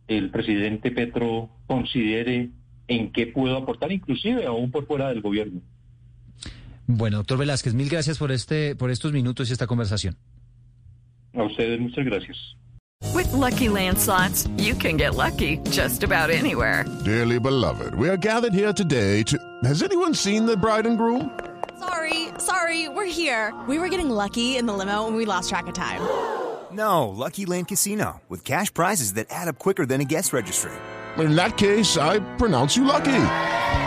el 0.08 0.30
presidente 0.30 0.90
Petro 0.90 1.50
considere 1.66 2.50
en 2.88 3.12
qué 3.12 3.26
puedo 3.26 3.56
aportar, 3.56 3.92
inclusive 3.92 4.46
aún 4.46 4.70
por 4.70 4.86
fuera 4.86 5.08
del 5.08 5.20
gobierno. 5.20 5.60
Bueno, 6.86 7.18
doctor 7.18 7.38
Velázquez, 7.38 7.74
mil 7.74 7.88
gracias 7.88 8.18
por 8.18 8.30
este, 8.30 8.76
por 8.76 8.90
estos 8.90 9.12
minutos 9.12 9.50
y 9.50 9.52
esta 9.52 9.66
conversación. 9.66 10.16
A 11.34 11.42
ustedes 11.42 11.80
muchas 11.80 12.04
gracias. 12.04 12.56
With 13.14 13.30
lucky 13.32 13.68
landslots, 13.68 14.48
you 14.56 14.74
can 14.74 14.96
get 14.96 15.14
lucky 15.14 15.58
just 15.70 16.02
about 16.02 16.30
anywhere. 16.30 16.84
Dearly 17.04 17.38
beloved, 17.38 17.94
we 17.94 18.08
are 18.08 18.16
gathered 18.16 18.54
here 18.54 18.72
today 18.72 19.22
to. 19.24 19.36
Has 19.64 19.82
anyone 19.82 20.14
seen 20.14 20.46
the 20.46 20.56
bride 20.56 20.86
and 20.86 20.96
groom? 20.96 21.30
Sorry, 21.78 22.28
sorry, 22.38 22.88
we're 22.88 23.04
here. 23.04 23.52
We 23.68 23.78
were 23.78 23.88
getting 23.88 24.08
lucky 24.08 24.56
in 24.56 24.66
the 24.66 24.72
limo 24.72 25.06
and 25.06 25.16
we 25.16 25.26
lost 25.26 25.50
track 25.50 25.66
of 25.66 25.74
time. 25.74 26.00
No, 26.72 27.08
Lucky 27.08 27.46
Land 27.46 27.68
Casino, 27.68 28.20
with 28.28 28.44
cash 28.44 28.72
prizes 28.72 29.14
that 29.14 29.26
add 29.30 29.48
up 29.48 29.58
quicker 29.58 29.86
than 29.86 30.00
a 30.00 30.04
guest 30.04 30.32
registry. 30.32 30.72
In 31.18 31.34
that 31.36 31.56
case, 31.56 31.96
I 31.96 32.20
pronounce 32.36 32.76
you 32.76 32.84
lucky. 32.84 33.12